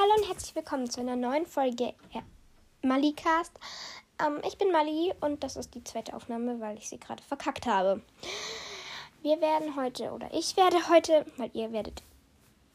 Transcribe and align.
Hallo 0.00 0.12
und 0.16 0.28
herzlich 0.28 0.54
willkommen 0.54 0.88
zu 0.88 1.00
einer 1.00 1.16
neuen 1.16 1.44
Folge 1.44 1.92
Malicast. 2.82 3.50
Ähm, 4.24 4.40
ich 4.46 4.56
bin 4.56 4.70
Mali 4.70 5.12
und 5.20 5.42
das 5.42 5.56
ist 5.56 5.74
die 5.74 5.82
zweite 5.82 6.14
Aufnahme, 6.14 6.60
weil 6.60 6.78
ich 6.78 6.88
sie 6.88 7.00
gerade 7.00 7.20
verkackt 7.24 7.66
habe. 7.66 8.00
Wir 9.22 9.40
werden 9.40 9.74
heute, 9.74 10.12
oder 10.12 10.32
ich 10.32 10.56
werde 10.56 10.88
heute, 10.88 11.26
weil 11.36 11.50
ihr 11.52 11.72
werdet 11.72 12.04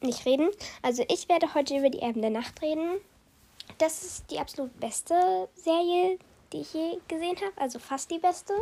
nicht 0.02 0.26
reden, 0.26 0.50
also 0.82 1.02
ich 1.08 1.26
werde 1.30 1.54
heute 1.54 1.78
über 1.78 1.88
die 1.88 2.00
Erben 2.00 2.20
der 2.20 2.28
Nacht 2.28 2.60
reden. 2.60 3.00
Das 3.78 4.02
ist 4.02 4.30
die 4.30 4.38
absolut 4.38 4.78
beste 4.78 5.48
Serie, 5.54 6.18
die 6.52 6.60
ich 6.60 6.74
je 6.74 6.98
gesehen 7.08 7.36
habe, 7.36 7.58
also 7.58 7.78
fast 7.78 8.10
die 8.10 8.18
beste. 8.18 8.52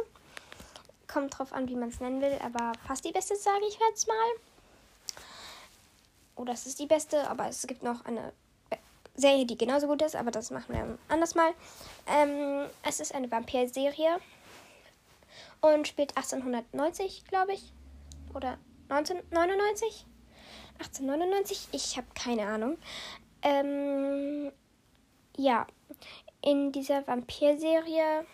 Kommt 1.08 1.36
drauf 1.36 1.52
an, 1.52 1.68
wie 1.68 1.74
man 1.74 1.88
es 1.88 1.98
nennen 1.98 2.20
will, 2.20 2.38
aber 2.40 2.74
fast 2.86 3.04
die 3.04 3.10
beste, 3.10 3.34
sage 3.34 3.66
ich 3.68 3.76
jetzt 3.88 4.06
mal. 4.06 4.30
Oder 6.36 6.52
es 6.52 6.66
ist 6.66 6.78
die 6.78 6.86
beste, 6.86 7.28
aber 7.28 7.48
es 7.48 7.66
gibt 7.66 7.82
noch 7.82 8.04
eine 8.04 8.32
Serie, 9.14 9.46
die 9.46 9.58
genauso 9.58 9.86
gut 9.86 10.02
ist, 10.02 10.16
aber 10.16 10.30
das 10.30 10.50
machen 10.50 10.74
wir 10.74 10.98
anders 11.08 11.34
mal. 11.34 11.52
Ähm, 12.06 12.66
es 12.82 13.00
ist 13.00 13.14
eine 13.14 13.30
Vampir-Serie 13.30 14.18
und 15.60 15.86
spielt 15.86 16.16
1890, 16.16 17.24
glaube 17.26 17.52
ich. 17.52 17.72
Oder 18.34 18.58
1999? 18.88 20.06
1899? 20.78 21.68
Ich 21.72 21.96
habe 21.96 22.06
keine 22.14 22.46
Ahnung. 22.46 22.78
Ähm, 23.42 24.50
ja, 25.36 25.66
in 26.40 26.72
dieser 26.72 27.06
Vampir-Serie 27.06 28.26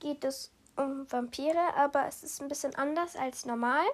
geht 0.00 0.24
es 0.24 0.52
um 0.76 1.10
Vampire, 1.10 1.74
aber 1.76 2.06
es 2.06 2.22
ist 2.22 2.40
ein 2.40 2.48
bisschen 2.48 2.74
anders 2.74 3.16
als 3.16 3.44
normal. 3.44 3.84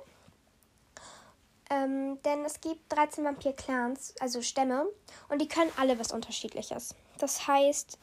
Ähm, 1.70 2.20
denn 2.24 2.44
es 2.44 2.60
gibt 2.60 2.92
13 2.92 3.24
Vampir-Clans, 3.24 4.14
also 4.20 4.42
Stämme, 4.42 4.86
und 5.28 5.40
die 5.40 5.48
können 5.48 5.70
alle 5.78 5.98
was 5.98 6.10
Unterschiedliches. 6.10 6.96
Das 7.18 7.46
heißt, 7.46 7.96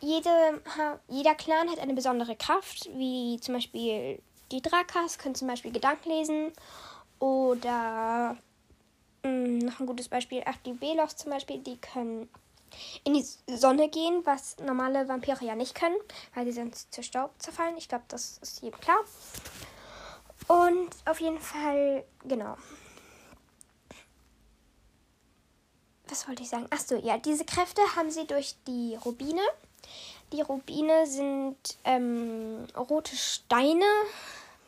jede, 0.00 0.60
jeder 1.08 1.34
Clan 1.36 1.70
hat 1.70 1.78
eine 1.78 1.94
besondere 1.94 2.34
Kraft, 2.34 2.90
wie 2.94 3.38
zum 3.40 3.54
Beispiel 3.54 4.20
die 4.50 4.60
Drakas 4.60 5.18
können 5.18 5.36
zum 5.36 5.48
Beispiel 5.48 5.70
Gedanken 5.70 6.10
lesen 6.10 6.52
oder 7.20 8.36
mh, 9.22 9.28
hm, 9.28 9.58
noch 9.58 9.78
ein 9.78 9.86
gutes 9.86 10.08
Beispiel, 10.08 10.42
ach, 10.44 10.56
die 10.66 10.72
Belos 10.72 11.16
zum 11.16 11.30
Beispiel, 11.30 11.58
die 11.58 11.76
können 11.76 12.28
in 13.04 13.14
die 13.14 13.24
Sonne 13.54 13.88
gehen, 13.88 14.22
was 14.24 14.56
normale 14.58 15.06
Vampire 15.06 15.44
ja 15.44 15.54
nicht 15.54 15.74
können, 15.74 15.96
weil 16.34 16.46
sie 16.46 16.52
sonst 16.52 16.92
zu 16.92 17.02
Staub 17.02 17.30
zerfallen. 17.38 17.76
Ich 17.76 17.88
glaube, 17.88 18.04
das 18.08 18.38
ist 18.38 18.62
jedem 18.62 18.80
klar. 18.80 18.98
Und 20.48 20.90
auf 21.04 21.20
jeden 21.20 21.38
Fall, 21.38 22.04
genau. 22.24 22.56
Was 26.08 26.28
wollte 26.28 26.42
ich 26.42 26.48
sagen? 26.48 26.66
Achso, 26.70 26.96
ja, 26.96 27.16
diese 27.18 27.44
Kräfte 27.44 27.80
haben 27.96 28.10
sie 28.10 28.26
durch 28.26 28.56
die 28.66 28.98
Rubine. 29.04 29.40
Die 30.32 30.42
Rubine 30.42 31.06
sind 31.06 31.56
ähm, 31.84 32.66
rote 32.76 33.16
Steine. 33.16 33.84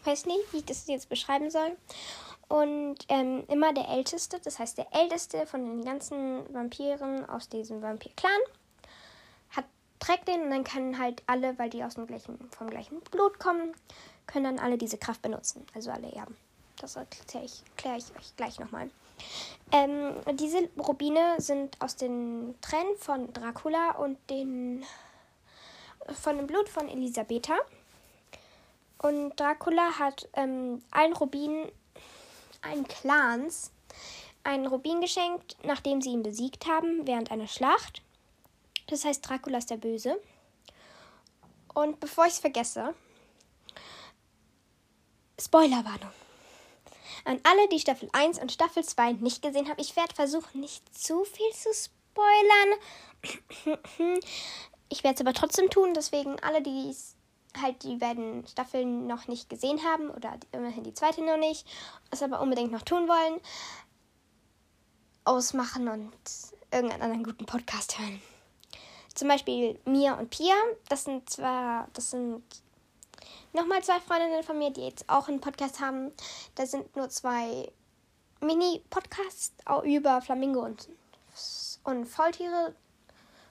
Weiß 0.05 0.27
nicht, 0.27 0.53
wie 0.53 0.58
ich 0.58 0.64
das 0.64 0.86
jetzt 0.86 1.08
beschreiben 1.08 1.50
soll. 1.50 1.77
Und 2.48 2.98
ähm, 3.09 3.44
immer 3.48 3.72
der 3.72 3.88
Älteste, 3.88 4.38
das 4.38 4.59
heißt 4.59 4.78
der 4.78 4.86
Älteste 4.92 5.47
von 5.47 5.64
den 5.64 5.84
ganzen 5.84 6.42
Vampiren 6.55 7.28
aus 7.28 7.48
diesem 7.48 7.81
Vampir-Clan, 7.81 8.31
hat, 9.50 9.64
trägt 9.98 10.28
den 10.28 10.42
und 10.42 10.50
dann 10.50 10.64
können 10.64 10.98
halt 10.98 11.22
alle, 11.27 11.59
weil 11.59 11.70
die 11.70 11.83
aus 11.83 11.94
dem 11.94 12.06
gleichen, 12.06 12.38
vom 12.50 12.69
gleichen 12.69 13.00
Blut 13.00 13.38
kommen, 13.38 13.75
können 14.27 14.44
dann 14.44 14.58
alle 14.58 14.78
diese 14.78 14.98
Kraft 14.98 15.22
benutzen. 15.22 15.67
Also 15.75 15.91
alle 15.91 16.12
Erben. 16.12 16.36
Das 16.77 16.97
erkläre 16.97 17.44
ich, 17.44 17.62
erklär 17.77 17.97
ich 17.97 18.05
euch 18.17 18.36
gleich 18.36 18.58
nochmal. 18.58 18.91
Ähm, 19.72 20.14
diese 20.34 20.69
Rubine 20.78 21.36
sind 21.39 21.81
aus 21.81 21.97
den 21.97 22.55
Tränen 22.61 22.97
von 22.98 23.33
Dracula 23.33 23.92
und 23.92 24.19
den, 24.31 24.84
von 26.21 26.37
dem 26.37 26.47
Blut 26.47 26.69
von 26.69 26.88
Elisabetha. 26.88 27.56
Und 28.99 29.38
Dracula 29.38 29.99
hat 29.99 30.28
ähm, 30.34 30.82
allen 30.91 31.12
Rubinen, 31.12 31.70
allen 32.62 32.88
Clans, 32.88 33.70
einen 34.43 34.66
Rubin 34.66 35.00
geschenkt, 35.00 35.56
nachdem 35.62 36.00
sie 36.00 36.10
ihn 36.10 36.22
besiegt 36.22 36.66
haben 36.66 37.06
während 37.06 37.31
einer 37.31 37.49
Schlacht. 37.49 38.03
Das 38.88 39.04
heißt, 39.04 39.28
Dracula 39.28 39.59
ist 39.59 39.70
der 39.70 39.76
Böse. 39.76 40.20
Und 41.72 41.99
bevor 42.00 42.26
ich 42.26 42.34
es 42.34 42.38
vergesse, 42.38 42.94
Spoilerwarnung. 45.41 46.12
An 47.25 47.41
alle, 47.43 47.69
die 47.69 47.81
Staffel 47.81 48.09
1 48.12 48.39
und 48.39 48.53
Staffel 48.53 48.84
2 48.84 49.15
nicht 49.15 49.43
gesehen 49.43 49.69
haben, 49.69 49.81
ich 49.81 49.97
werde 49.97 50.15
versuchen, 50.15 50.61
nicht 50.61 50.97
zu 50.97 51.25
viel 51.25 51.50
zu 51.53 51.71
spoilern. 51.72 52.78
Ich 54.91 55.03
werde 55.03 55.15
es 55.15 55.21
aber 55.23 55.33
trotzdem 55.33 55.71
tun, 55.71 55.94
deswegen 55.94 56.39
alle, 56.41 56.62
die 56.62 56.94
halt 57.61 57.83
die 57.83 57.97
beiden 57.97 58.47
Staffeln 58.47 59.06
noch 59.06 59.28
nicht 59.28 59.49
gesehen 59.49 59.83
haben 59.83 60.11
oder 60.11 60.39
immerhin 60.53 60.84
die 60.84 60.94
zweite 60.94 61.23
noch 61.23 61.39
nicht, 61.39 61.67
es 62.11 62.23
aber 62.23 62.41
unbedingt 62.41 62.71
noch 62.71 62.83
tun 62.83 63.09
wollen, 63.09 63.41
ausmachen 65.25 65.89
und 65.89 66.12
irgendeinen 66.71 67.03
anderen 67.03 67.25
guten 67.25 67.47
Podcast 67.47 67.99
hören. 67.99 68.21
Zum 69.15 69.28
Beispiel 69.28 69.78
Mia 69.84 70.15
und 70.15 70.31
Pia, 70.31 70.55
das 70.89 71.05
sind 71.05 71.31
zwar, 71.31 71.89
das 71.94 72.11
sind 72.11 72.43
nochmal 73.54 73.82
zwei 73.82 74.00
Freundinnen 74.00 74.42
von 74.42 74.59
mir, 74.59 74.70
die 74.70 74.82
jetzt 74.82 75.09
auch 75.09 75.28
einen 75.28 75.41
Podcast 75.41 75.81
haben. 75.81 76.12
Da 76.54 76.66
sind 76.66 76.94
nur 76.97 77.09
zwei 77.09 77.70
Mini-Podcasts 78.41 79.53
über 79.84 80.20
Flamingo 80.20 80.60
und, 80.60 80.88
und 81.84 82.06
Faultiere. 82.06 82.75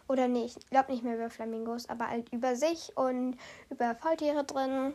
Oder 0.08 0.28
nicht, 0.28 0.58
ich 0.58 0.70
glaube 0.70 0.92
nicht 0.92 1.04
mehr 1.04 1.16
über 1.16 1.30
Flamingos, 1.30 1.88
aber 1.88 2.10
halt 2.10 2.32
über 2.34 2.56
sich 2.56 2.92
und 2.96 3.38
über 3.70 3.96
Faultiere 3.96 4.44
drin. 4.44 4.94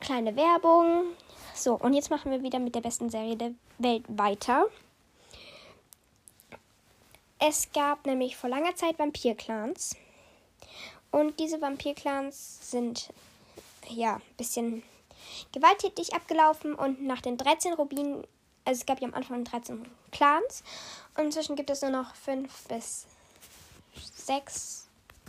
Kleine 0.00 0.36
Werbung. 0.36 1.06
So, 1.54 1.74
und 1.74 1.92
jetzt 1.92 2.10
machen 2.10 2.30
wir 2.30 2.42
wieder 2.42 2.60
mit 2.60 2.74
der 2.74 2.80
besten 2.80 3.10
Serie 3.10 3.36
der 3.36 3.52
Welt 3.78 4.04
weiter. 4.08 4.66
Es 7.40 7.70
gab 7.72 8.06
nämlich 8.06 8.36
vor 8.36 8.48
langer 8.48 8.74
Zeit 8.76 8.98
Vampir-Clans. 8.98 9.96
Und 11.10 11.38
diese 11.38 11.60
Vampir-Clans 11.60 12.70
sind 12.70 13.12
ja, 13.88 14.16
ein 14.16 14.36
bisschen 14.36 14.82
gewalttätig 15.52 16.14
abgelaufen 16.14 16.74
und 16.74 17.02
nach 17.02 17.20
den 17.20 17.36
13 17.36 17.74
Rubinen, 17.74 18.26
also 18.64 18.80
es 18.80 18.86
gab 18.86 19.00
ja 19.00 19.08
am 19.08 19.14
Anfang 19.14 19.44
13 19.44 19.84
Clans 20.12 20.62
und 21.16 21.24
inzwischen 21.24 21.56
gibt 21.56 21.70
es 21.70 21.82
nur 21.82 21.90
noch 21.90 22.14
5 22.14 22.68
bis 22.68 23.06
6 24.16 24.88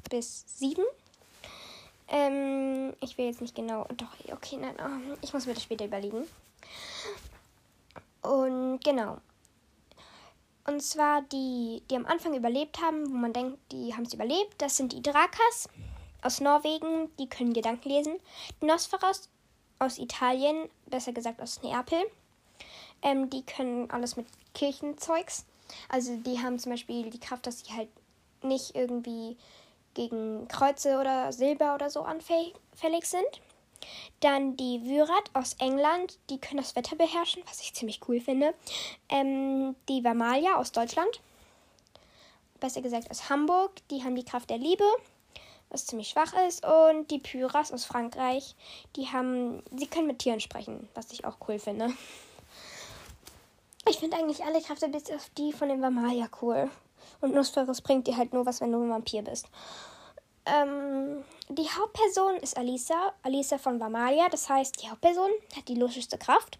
bis 0.10 0.46
7. 0.60 0.84
Ähm, 2.08 2.94
ich 3.02 3.18
will 3.18 3.26
jetzt 3.26 3.42
nicht 3.42 3.56
genau, 3.56 3.88
doch, 3.98 4.08
okay, 4.32 4.58
nein, 4.58 4.76
oh, 4.80 5.18
ich 5.22 5.34
muss 5.34 5.46
mir 5.46 5.54
das 5.54 5.64
später 5.64 5.86
überlegen. 5.86 6.28
Und 8.22 8.80
genau. 8.84 9.18
Und 10.68 10.82
zwar 10.82 11.22
die, 11.24 11.84
die 11.90 11.96
am 11.96 12.06
Anfang 12.06 12.34
überlebt 12.36 12.82
haben, 12.82 13.12
wo 13.12 13.16
man 13.16 13.34
denkt, 13.34 13.60
die 13.72 13.94
haben 13.94 14.04
es 14.04 14.14
überlebt, 14.14 14.56
das 14.60 14.78
sind 14.78 14.94
die 14.94 15.02
Drakas 15.02 15.70
aus 16.26 16.42
Norwegen, 16.42 17.16
die 17.18 17.30
können 17.30 17.54
Gedanken 17.54 17.90
lesen. 17.90 18.20
Die 18.62 18.66
Nosferos 18.66 19.30
aus 19.80 19.98
Italien, 19.98 20.70
besser 20.88 21.14
gesagt 21.14 21.42
aus 21.42 21.62
Neapel, 21.62 22.00
ähm, 23.02 23.30
die 23.30 23.44
können 23.44 23.90
alles 23.92 24.16
mit 24.16 24.26
Kirchenzeugs. 24.54 25.46
Also 25.90 26.16
die 26.18 26.40
haben 26.42 26.60
zum 26.60 26.72
Beispiel 26.72 27.10
die 27.10 27.20
Kraft, 27.20 27.46
dass 27.48 27.60
sie 27.60 27.74
halt 27.74 27.90
nicht 28.42 28.76
irgendwie 28.76 29.38
gegen 29.94 30.48
Kreuze 30.48 31.00
oder 31.00 31.32
Silber 31.32 31.76
oder 31.76 31.90
so 31.90 32.02
anfällig 32.02 33.06
sind. 33.06 33.42
Dann 34.20 34.58
die 34.58 34.82
Vyrat 34.84 35.30
aus 35.34 35.54
England, 35.60 36.18
die 36.30 36.40
können 36.40 36.58
das 36.62 36.76
Wetter 36.76 36.96
beherrschen, 36.96 37.44
was 37.46 37.62
ich 37.62 37.74
ziemlich 37.74 38.02
cool 38.08 38.20
finde. 38.20 38.54
Ähm, 39.10 39.76
die 39.90 40.04
Vamalia 40.04 40.56
aus 40.56 40.72
Deutschland, 40.72 41.22
besser 42.60 42.82
gesagt 42.82 43.12
aus 43.12 43.30
Hamburg, 43.30 43.72
die 43.90 44.04
haben 44.04 44.16
die 44.16 44.26
Kraft 44.26 44.50
der 44.50 44.58
Liebe 44.58 44.86
was 45.70 45.86
ziemlich 45.86 46.10
schwach 46.10 46.34
ist. 46.48 46.66
Und 46.66 47.12
die 47.12 47.20
Pyras 47.20 47.72
aus 47.72 47.86
Frankreich, 47.86 48.56
die 48.96 49.08
haben, 49.08 49.64
sie 49.76 49.88
können 49.88 50.08
mit 50.08 50.20
Tieren 50.20 50.40
sprechen, 50.40 50.88
was 50.94 51.12
ich 51.12 51.26
auch 51.26 51.38
cool 51.48 51.60
finde. 51.60 51.92
Ich 53.88 53.98
finde 53.98 54.18
eigentlich 54.18 54.44
alle 54.44 54.62
Kräfte 54.62 54.90
bis 54.90 55.12
auf 55.12 55.30
die 55.38 55.54
von 55.54 55.70
dem 55.70 55.82
Vamalia 55.82 56.28
cool. 56.42 56.70
Und 57.22 57.34
Nosferus 57.34 57.82
bringt 57.82 58.08
dir 58.08 58.18
halt 58.18 58.34
nur 58.34 58.46
was, 58.46 58.62
wenn 58.62 58.72
du 58.72 58.82
ein 58.82 58.90
Vampir 58.90 59.22
bist. 59.22 59.48
Ähm, 60.46 61.24
die 61.50 61.70
Hauptperson 61.70 62.38
ist 62.38 62.58
Alisa, 62.58 63.14
Alisa 63.24 63.58
von 63.58 63.80
Vamalia. 63.80 64.30
Das 64.30 64.50
heißt, 64.50 64.82
die 64.82 64.90
Hauptperson 64.90 65.30
hat 65.56 65.68
die 65.68 65.76
logischste 65.76 66.18
Kraft. 66.18 66.58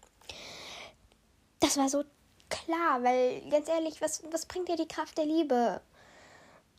Das 1.60 1.76
war 1.76 1.88
so 1.88 2.04
klar, 2.48 3.02
weil 3.02 3.48
ganz 3.50 3.68
ehrlich, 3.68 4.00
was, 4.00 4.22
was 4.30 4.46
bringt 4.46 4.68
dir 4.68 4.76
die 4.76 4.88
Kraft 4.88 5.18
der 5.18 5.26
Liebe? 5.26 5.80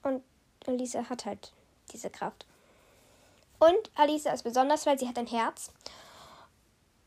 Und 0.04 0.24
Alisa 0.66 1.10
hat 1.10 1.26
halt 1.26 1.52
diese 1.92 2.10
Kraft. 2.10 2.46
Und 3.60 3.92
Alisa 3.96 4.32
ist 4.32 4.44
besonders, 4.44 4.86
weil 4.86 5.00
sie 5.00 5.08
hat 5.08 5.18
ein 5.18 5.28
Herz. 5.28 5.72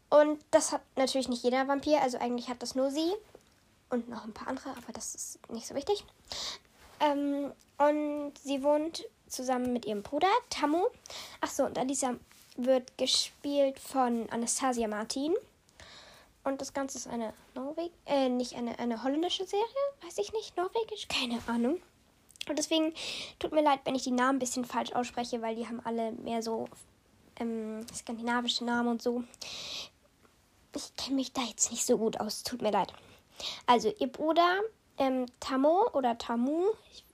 Und 0.08 0.44
das 0.50 0.72
hat 0.72 0.82
natürlich 0.96 1.28
nicht 1.28 1.44
jeder 1.44 1.68
Vampir, 1.68 2.02
also 2.02 2.18
eigentlich 2.18 2.48
hat 2.48 2.62
das 2.62 2.74
nur 2.74 2.90
sie. 2.90 3.12
und 3.90 4.08
noch 4.08 4.24
ein 4.24 4.32
paar 4.32 4.48
andere, 4.48 4.70
aber 4.70 4.92
das 4.92 5.14
ist 5.14 5.38
nicht 5.50 5.66
so 5.66 5.74
wichtig. 5.74 6.04
Ähm, 7.00 7.52
und 7.78 8.32
sie 8.38 8.62
wohnt 8.62 9.04
zusammen 9.26 9.72
mit 9.72 9.84
ihrem 9.86 10.02
Bruder 10.02 10.28
Tamu. 10.48 10.86
Achso, 11.40 11.64
und 11.64 11.78
Alisa 11.78 12.14
wird 12.56 12.96
gespielt 12.98 13.78
von 13.78 14.28
Anastasia 14.30 14.86
Martin. 14.86 15.34
Und 16.44 16.60
das 16.60 16.72
Ganze 16.72 16.98
ist 16.98 17.06
eine 17.06 17.32
Norweg 17.54 17.92
äh, 18.06 18.28
nicht 18.28 18.54
eine, 18.54 18.78
eine 18.78 19.02
holländische 19.02 19.44
Serie, 19.44 19.66
weiß 20.02 20.18
ich 20.18 20.32
nicht, 20.32 20.56
norwegisch, 20.56 21.08
keine 21.08 21.40
Ahnung. 21.46 21.80
Und 22.48 22.58
deswegen 22.58 22.94
tut 23.38 23.52
mir 23.52 23.62
leid, 23.62 23.80
wenn 23.84 23.94
ich 23.94 24.02
die 24.02 24.10
Namen 24.10 24.36
ein 24.36 24.40
bisschen 24.40 24.64
falsch 24.64 24.92
ausspreche, 24.92 25.42
weil 25.42 25.54
die 25.54 25.66
haben 25.66 25.80
alle 25.84 26.12
mehr 26.12 26.42
so 26.42 26.68
ähm, 27.36 27.86
skandinavische 27.94 28.64
Namen 28.64 28.88
und 28.88 29.02
so. 29.02 29.24
Ich 30.74 30.94
kenne 30.96 31.16
mich 31.16 31.32
da 31.32 31.42
jetzt 31.42 31.70
nicht 31.70 31.84
so 31.84 31.98
gut 31.98 32.20
aus, 32.20 32.42
tut 32.42 32.62
mir 32.62 32.70
leid. 32.70 32.92
Also, 33.66 33.92
ihr 33.98 34.06
Bruder 34.06 34.60
ähm, 34.98 35.26
Tamo 35.40 35.88
oder 35.92 36.16
Tamu, 36.18 36.66
ich, 36.92 37.04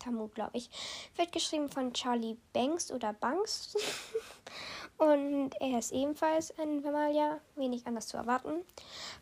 Tamu 0.00 0.28
glaube 0.28 0.52
ich, 0.54 0.70
wird 1.16 1.32
geschrieben 1.32 1.68
von 1.68 1.92
Charlie 1.92 2.36
Banks 2.52 2.92
oder 2.92 3.12
Banks. 3.12 3.76
Und 4.98 5.50
er 5.58 5.80
ist 5.80 5.90
ebenfalls 5.90 6.56
ein 6.60 6.84
Vamalia, 6.84 7.40
wenig 7.56 7.86
anders 7.86 8.06
zu 8.06 8.16
erwarten. 8.16 8.64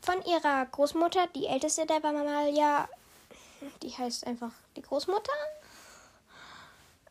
Von 0.02 0.20
ihrer 0.26 0.66
Großmutter, 0.66 1.26
die 1.34 1.46
älteste 1.46 1.86
der 1.86 2.02
Vamalia, 2.02 2.86
die 3.82 3.90
heißt 3.90 4.26
einfach 4.26 4.52
die 4.76 4.82
Großmutter. 4.82 5.32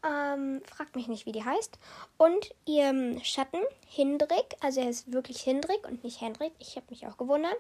Ähm, 0.02 0.62
fragt 0.66 0.96
mich 0.96 1.08
nicht, 1.08 1.26
wie 1.26 1.34
die 1.34 1.44
heißt. 1.44 1.78
Und 2.18 2.56
ihrem 2.66 3.22
Schatten, 3.24 3.60
Hindrik, 3.88 4.56
also 4.62 4.80
er 4.80 4.90
ist 4.90 5.12
wirklich 5.12 5.42
Hindrik 5.42 5.86
und 5.86 6.04
nicht 6.04 6.22
Hendrik, 6.22 6.54
ich 6.60 6.78
habe 6.78 6.86
mich 6.90 7.06
auch 7.06 7.18
gewundert. 7.18 7.58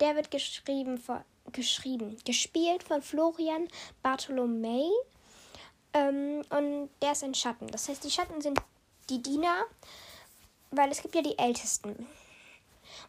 Der 0.00 0.16
wird 0.16 0.30
geschrieben, 0.30 0.98
von, 0.98 1.20
geschrieben, 1.52 2.16
gespielt 2.24 2.82
von 2.82 3.02
Florian 3.02 3.68
Bartholomei. 4.02 4.90
Ähm, 5.92 6.42
und 6.50 6.90
der 7.02 7.12
ist 7.12 7.22
ein 7.22 7.34
Schatten. 7.34 7.68
Das 7.68 7.88
heißt, 7.88 8.02
die 8.02 8.10
Schatten 8.10 8.40
sind 8.40 8.60
die 9.08 9.22
Diener, 9.22 9.64
weil 10.72 10.90
es 10.90 11.02
gibt 11.02 11.14
ja 11.14 11.22
die 11.22 11.38
Ältesten. 11.38 12.06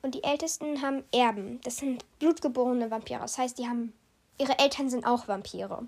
Und 0.04 0.14
die 0.14 0.24
Ältesten 0.24 0.84
haben 0.84 1.04
Erben. 1.12 1.60
Das 1.64 1.78
sind 1.78 2.06
blutgeborene 2.20 2.92
Vampire. 2.92 3.22
Das 3.22 3.40
heißt, 3.40 3.58
die 3.58 3.68
haben 3.68 3.94
ihre 4.38 4.60
Eltern 4.60 4.90
sind 4.90 5.06
auch 5.06 5.28
Vampire. 5.28 5.84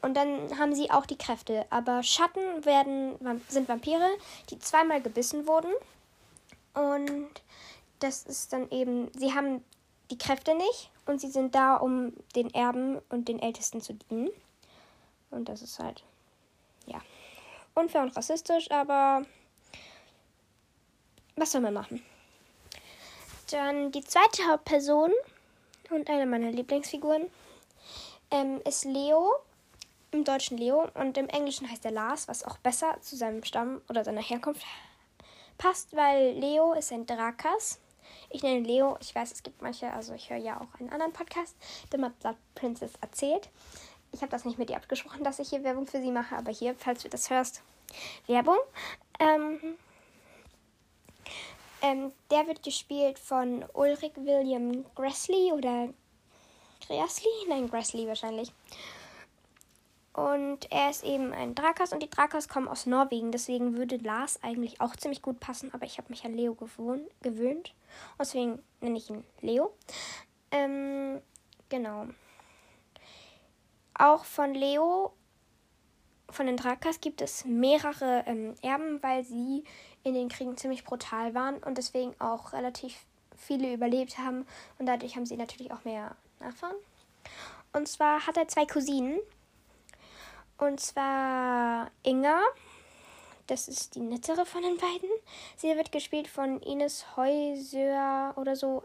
Und 0.00 0.14
dann 0.14 0.58
haben 0.58 0.74
sie 0.74 0.90
auch 0.90 1.06
die 1.06 1.18
Kräfte. 1.18 1.66
Aber 1.70 2.02
Schatten 2.02 2.64
werden, 2.64 3.16
sind 3.48 3.68
Vampire, 3.68 4.08
die 4.50 4.58
zweimal 4.58 5.02
gebissen 5.02 5.46
wurden. 5.46 5.72
Und 6.74 7.30
das 7.98 8.22
ist 8.22 8.52
dann 8.52 8.70
eben, 8.70 9.10
sie 9.14 9.34
haben 9.34 9.64
die 10.10 10.18
Kräfte 10.18 10.54
nicht 10.54 10.90
und 11.06 11.20
sie 11.20 11.30
sind 11.30 11.54
da, 11.54 11.76
um 11.76 12.12
den 12.36 12.52
Erben 12.54 13.00
und 13.08 13.28
den 13.28 13.40
Ältesten 13.40 13.80
zu 13.80 13.94
dienen. 13.94 14.30
Und 15.30 15.48
das 15.48 15.62
ist 15.62 15.78
halt, 15.78 16.04
ja, 16.86 17.00
unfair 17.74 18.02
und 18.02 18.16
rassistisch, 18.16 18.70
aber 18.70 19.24
was 21.36 21.52
soll 21.52 21.60
man 21.60 21.74
machen? 21.74 22.02
Dann 23.50 23.92
die 23.92 24.04
zweite 24.04 24.46
Hauptperson 24.48 25.12
und 25.90 26.08
eine 26.08 26.26
meiner 26.26 26.50
Lieblingsfiguren 26.50 27.30
ähm, 28.30 28.60
ist 28.66 28.84
Leo. 28.84 29.34
Im 30.10 30.24
Deutschen 30.24 30.56
Leo 30.56 30.88
und 30.94 31.18
im 31.18 31.28
Englischen 31.28 31.70
heißt 31.70 31.84
er 31.84 31.90
Lars, 31.90 32.28
was 32.28 32.42
auch 32.42 32.56
besser 32.58 32.96
zu 33.02 33.14
seinem 33.14 33.44
Stamm 33.44 33.82
oder 33.90 34.04
seiner 34.04 34.22
Herkunft 34.22 34.64
passt, 35.58 35.94
weil 35.94 36.32
Leo 36.32 36.72
ist 36.72 36.92
ein 36.92 37.04
Drakas. 37.04 37.78
Ich 38.30 38.42
nenne 38.42 38.66
Leo, 38.66 38.96
ich 39.00 39.14
weiß, 39.14 39.32
es 39.32 39.42
gibt 39.42 39.60
manche, 39.60 39.92
also 39.92 40.14
ich 40.14 40.30
höre 40.30 40.38
ja 40.38 40.60
auch 40.60 40.80
einen 40.80 40.90
anderen 40.90 41.12
Podcast, 41.12 41.54
der 41.92 41.98
mal 41.98 42.12
Blood 42.20 42.36
Princess 42.54 42.92
erzählt. 43.02 43.50
Ich 44.12 44.22
habe 44.22 44.30
das 44.30 44.46
nicht 44.46 44.58
mit 44.58 44.70
dir 44.70 44.76
abgesprochen, 44.76 45.24
dass 45.24 45.38
ich 45.38 45.50
hier 45.50 45.62
Werbung 45.62 45.86
für 45.86 46.00
sie 46.00 46.10
mache, 46.10 46.36
aber 46.36 46.52
hier, 46.52 46.74
falls 46.74 47.02
du 47.02 47.10
das 47.10 47.28
hörst, 47.28 47.62
Werbung. 48.26 48.56
Ähm, 49.20 49.76
ähm, 51.82 52.12
der 52.30 52.46
wird 52.46 52.62
gespielt 52.62 53.18
von 53.18 53.64
Ulrich 53.74 54.12
William 54.16 54.84
Grassley 54.94 55.52
oder 55.52 55.88
Grassley? 56.86 57.30
Nein, 57.48 57.68
Grassley 57.70 58.06
wahrscheinlich. 58.06 58.52
Und 60.18 60.70
er 60.72 60.90
ist 60.90 61.04
eben 61.04 61.32
ein 61.32 61.54
Drakas 61.54 61.92
und 61.92 62.02
die 62.02 62.10
Drakas 62.10 62.48
kommen 62.48 62.66
aus 62.66 62.86
Norwegen. 62.86 63.30
Deswegen 63.30 63.76
würde 63.76 63.98
Lars 63.98 64.42
eigentlich 64.42 64.80
auch 64.80 64.96
ziemlich 64.96 65.22
gut 65.22 65.38
passen. 65.38 65.72
Aber 65.72 65.86
ich 65.86 65.96
habe 65.98 66.08
mich 66.10 66.24
an 66.24 66.34
Leo 66.34 66.54
gewohnt, 66.54 67.08
gewöhnt. 67.22 67.72
Deswegen 68.18 68.60
nenne 68.80 68.98
ich 68.98 69.10
ihn 69.10 69.22
Leo. 69.42 69.72
Ähm, 70.50 71.20
genau. 71.68 72.08
Auch 73.94 74.24
von 74.24 74.54
Leo, 74.54 75.12
von 76.30 76.46
den 76.46 76.56
Drakas, 76.56 77.00
gibt 77.00 77.20
es 77.20 77.44
mehrere 77.44 78.24
ähm, 78.26 78.54
Erben, 78.62 79.02
weil 79.02 79.24
sie 79.24 79.64
in 80.02 80.14
den 80.14 80.28
Kriegen 80.28 80.56
ziemlich 80.56 80.84
brutal 80.84 81.34
waren 81.34 81.58
und 81.58 81.78
deswegen 81.78 82.14
auch 82.20 82.52
relativ 82.52 83.04
viele 83.36 83.72
überlebt 83.72 84.18
haben. 84.18 84.46
Und 84.78 84.86
dadurch 84.86 85.16
haben 85.16 85.26
sie 85.26 85.36
natürlich 85.36 85.72
auch 85.72 85.84
mehr 85.84 86.16
Nachfahren. 86.40 86.76
Und 87.72 87.88
zwar 87.88 88.26
hat 88.26 88.36
er 88.36 88.48
zwei 88.48 88.66
Cousinen. 88.66 89.18
Und 90.58 90.80
zwar 90.80 91.90
Inga. 92.02 92.40
Das 93.46 93.68
ist 93.68 93.94
die 93.94 94.00
nettere 94.00 94.44
von 94.44 94.62
den 94.62 94.76
beiden. 94.76 95.08
Sie 95.56 95.74
wird 95.74 95.90
gespielt 95.92 96.28
von 96.28 96.60
Ines 96.60 97.16
Häuser 97.16 98.34
oder 98.36 98.56
so. 98.56 98.82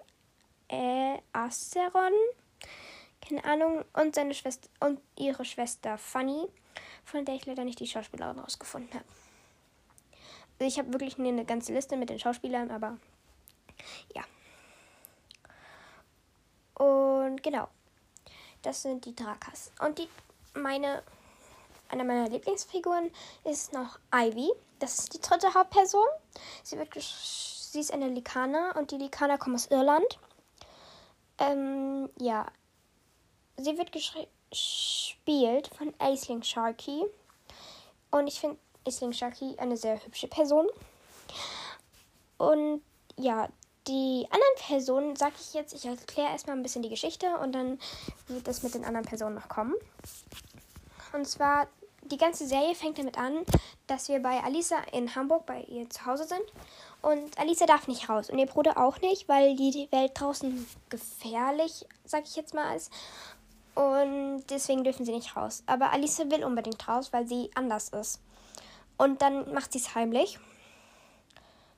Äh, 0.69 1.17
Aceron. 1.33 2.13
Keine 3.27 3.43
Ahnung. 3.43 3.83
Und 3.93 4.15
seine 4.15 4.33
Schwester 4.33 4.69
und 4.79 4.99
ihre 5.17 5.43
Schwester 5.43 5.97
Fanny, 5.97 6.47
von 7.05 7.25
der 7.25 7.35
ich 7.35 7.45
leider 7.45 7.63
nicht 7.63 7.79
die 7.79 7.87
Schauspielerin 7.87 8.39
rausgefunden 8.39 8.93
habe. 8.93 9.05
Also 10.59 10.65
ich 10.65 10.79
habe 10.79 10.93
wirklich 10.93 11.17
eine 11.19 11.45
ganze 11.45 11.73
Liste 11.73 11.97
mit 11.97 12.09
den 12.09 12.19
Schauspielern, 12.19 12.71
aber 12.71 12.97
ja. 14.13 14.23
Und 16.75 17.43
genau. 17.43 17.67
Das 18.61 18.81
sind 18.81 19.05
die 19.05 19.15
Drakas. 19.15 19.71
Und 19.79 19.99
die 19.99 20.07
meine 20.53 21.03
eine 21.89 22.03
meiner 22.03 22.29
Lieblingsfiguren 22.29 23.11
ist 23.43 23.73
noch 23.73 23.99
Ivy. 24.13 24.51
Das 24.79 24.99
ist 24.99 25.13
die 25.13 25.21
dritte 25.21 25.53
Hauptperson. 25.53 26.07
Sie 26.63 26.77
wird 26.77 26.89
sie 26.95 27.79
ist 27.79 27.93
eine 27.93 28.07
Likaner 28.07 28.75
und 28.77 28.91
die 28.91 28.97
Likaner 28.97 29.37
kommen 29.37 29.55
aus 29.55 29.67
Irland. 29.67 30.19
Ähm, 31.37 32.09
ja. 32.17 32.47
Sie 33.57 33.77
wird 33.77 33.91
gespielt 34.53 35.69
von 35.75 35.93
Aisling 35.97 36.43
Sharkey. 36.43 37.03
Und 38.11 38.27
ich 38.27 38.39
finde 38.39 38.57
Isling 38.85 39.11
Sharkey 39.11 39.55
eine 39.57 39.75
sehr 39.75 40.03
hübsche 40.05 40.27
Person. 40.27 40.67
Und 42.37 42.81
ja, 43.17 43.49
die 43.87 44.27
anderen 44.29 44.55
Personen 44.57 45.15
sage 45.15 45.33
ich 45.39 45.53
jetzt, 45.53 45.73
ich 45.73 45.85
erkläre 45.85 46.29
erstmal 46.29 46.55
ein 46.55 46.63
bisschen 46.63 46.83
die 46.83 46.89
Geschichte 46.89 47.37
und 47.37 47.53
dann 47.53 47.79
wird 48.27 48.47
das 48.47 48.63
mit 48.63 48.75
den 48.75 48.85
anderen 48.85 49.05
Personen 49.05 49.35
noch 49.35 49.49
kommen. 49.49 49.73
Und 51.13 51.27
zwar, 51.27 51.67
die 52.03 52.17
ganze 52.17 52.45
Serie 52.45 52.75
fängt 52.75 52.99
damit 52.99 53.17
an, 53.17 53.45
dass 53.87 54.07
wir 54.07 54.19
bei 54.21 54.41
Alisa 54.43 54.77
in 54.91 55.15
Hamburg 55.15 55.45
bei 55.45 55.61
ihr 55.63 55.89
zu 55.89 56.05
Hause 56.05 56.25
sind. 56.25 56.43
Und 57.01 57.37
Alisa 57.39 57.65
darf 57.65 57.87
nicht 57.87 58.07
raus 58.07 58.29
und 58.29 58.37
ihr 58.37 58.45
Bruder 58.45 58.77
auch 58.77 59.01
nicht, 59.01 59.27
weil 59.27 59.55
die 59.55 59.87
Welt 59.91 60.11
draußen 60.15 60.67
gefährlich, 60.89 61.85
sage 62.05 62.25
ich 62.27 62.35
jetzt 62.35 62.53
mal, 62.53 62.75
ist. 62.75 62.91
Und 63.75 64.22
deswegen 64.49 64.83
dürfen 64.83 65.05
sie 65.05 65.11
nicht 65.11 65.35
raus. 65.35 65.63
Aber 65.65 65.91
Alisa 65.91 66.29
will 66.29 66.43
unbedingt 66.43 66.87
raus, 66.87 67.13
weil 67.13 67.27
sie 67.27 67.49
anders 67.55 67.89
ist. 67.89 68.21
Und 68.97 69.21
dann 69.21 69.53
macht 69.53 69.73
sie 69.73 69.79
es 69.79 69.95
heimlich. 69.95 70.39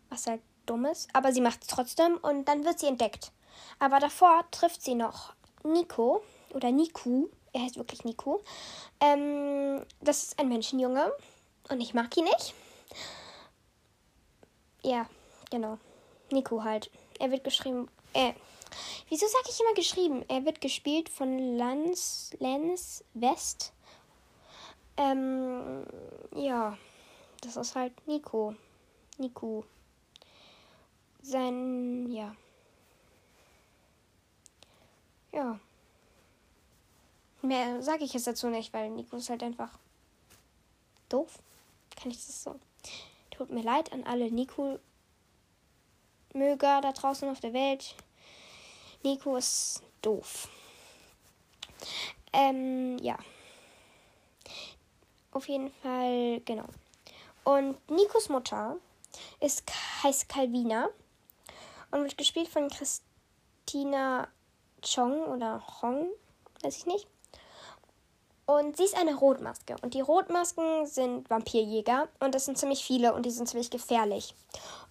Was 0.10 0.28
halt 0.28 0.42
dumm 0.66 0.86
ist. 0.86 1.10
Aber 1.14 1.32
sie 1.32 1.42
macht 1.42 1.62
es 1.62 1.68
trotzdem 1.68 2.18
und 2.18 2.46
dann 2.46 2.66
wird 2.66 2.80
sie 2.80 2.88
entdeckt. 2.88 3.32
Aber 3.80 4.00
davor 4.00 4.46
trifft 4.52 4.82
sie 4.82 4.96
noch 4.96 5.34
Nico 5.64 6.22
oder 6.54 6.72
Niku. 6.72 7.28
Er 7.54 7.62
heißt 7.62 7.78
wirklich 7.78 8.04
Niku. 8.04 8.40
Ähm, 9.00 9.86
das 10.02 10.24
ist 10.24 10.40
ein 10.40 10.50
Menschenjunge. 10.50 11.12
Und 11.70 11.82
ich 11.82 11.94
mag 11.94 12.16
ihn 12.18 12.26
nicht. 12.26 12.54
Ja, 14.84 15.08
genau. 15.50 15.80
Niku 16.32 16.64
halt. 16.64 16.92
Er 17.20 17.32
wird 17.32 17.44
geschrieben. 17.44 17.90
Äh, 18.14 18.34
wieso 19.10 19.28
sage 19.28 19.50
ich 19.50 19.60
immer 19.60 19.74
geschrieben? 19.74 20.26
Er 20.28 20.46
wird 20.46 20.62
gespielt 20.62 21.10
von 21.10 21.58
Lance, 21.58 22.36
Lance 22.40 23.04
West. 23.14 23.74
Ähm, 24.98 25.86
ja. 26.36 26.78
Das 27.42 27.56
ist 27.58 27.76
halt 27.76 27.94
Nico. 28.08 28.56
Nico. 29.18 29.66
Sein, 31.22 32.10
ja. 32.12 32.36
Ja. 35.32 35.60
Mehr 37.42 37.82
sage 37.84 38.04
ich 38.04 38.14
jetzt 38.14 38.26
dazu 38.26 38.48
nicht, 38.48 38.74
weil 38.74 38.90
Nico 38.90 39.18
ist 39.18 39.30
halt 39.30 39.44
einfach 39.44 39.78
doof. 41.10 41.40
Kann 41.96 42.10
ich 42.12 42.18
das 42.18 42.44
so? 42.44 42.60
Tut 43.32 43.50
mir 43.52 43.62
leid 43.62 43.92
an 43.92 44.04
alle 44.06 44.32
Nico-Möger 44.32 44.80
da 46.82 46.92
draußen 46.94 47.30
auf 47.30 47.40
der 47.42 47.54
Welt. 47.54 47.96
Nico 49.06 49.38
ist 49.38 49.84
doof. 50.02 50.50
Ähm, 52.34 52.98
ja. 52.98 53.18
Auf 55.32 55.48
jeden 55.48 55.72
Fall, 55.72 56.42
genau. 56.44 56.66
Und 57.44 57.78
Nikos 57.90 58.30
Mutter 58.30 58.78
ist, 59.40 59.64
heißt 60.04 60.28
Calvina 60.28 60.90
und 61.92 62.04
wird 62.04 62.18
gespielt 62.18 62.50
von 62.50 62.70
Christina 62.70 64.28
Chong 64.82 65.26
oder 65.26 65.64
Hong, 65.82 66.10
weiß 66.64 66.78
ich 66.78 66.86
nicht. 66.86 67.08
Und 68.48 68.78
sie 68.78 68.84
ist 68.84 68.98
eine 68.98 69.16
Rotmaske. 69.16 69.76
Und 69.82 69.94
die 69.94 70.02
Rotmasken 70.02 70.86
sind 70.86 71.30
Vampirjäger. 71.30 72.08
Und 72.20 72.36
das 72.36 72.46
sind 72.46 72.58
ziemlich 72.58 72.84
viele 72.84 73.14
und 73.14 73.26
die 73.26 73.32
sind 73.32 73.48
ziemlich 73.50 73.72
gefährlich. 73.72 74.36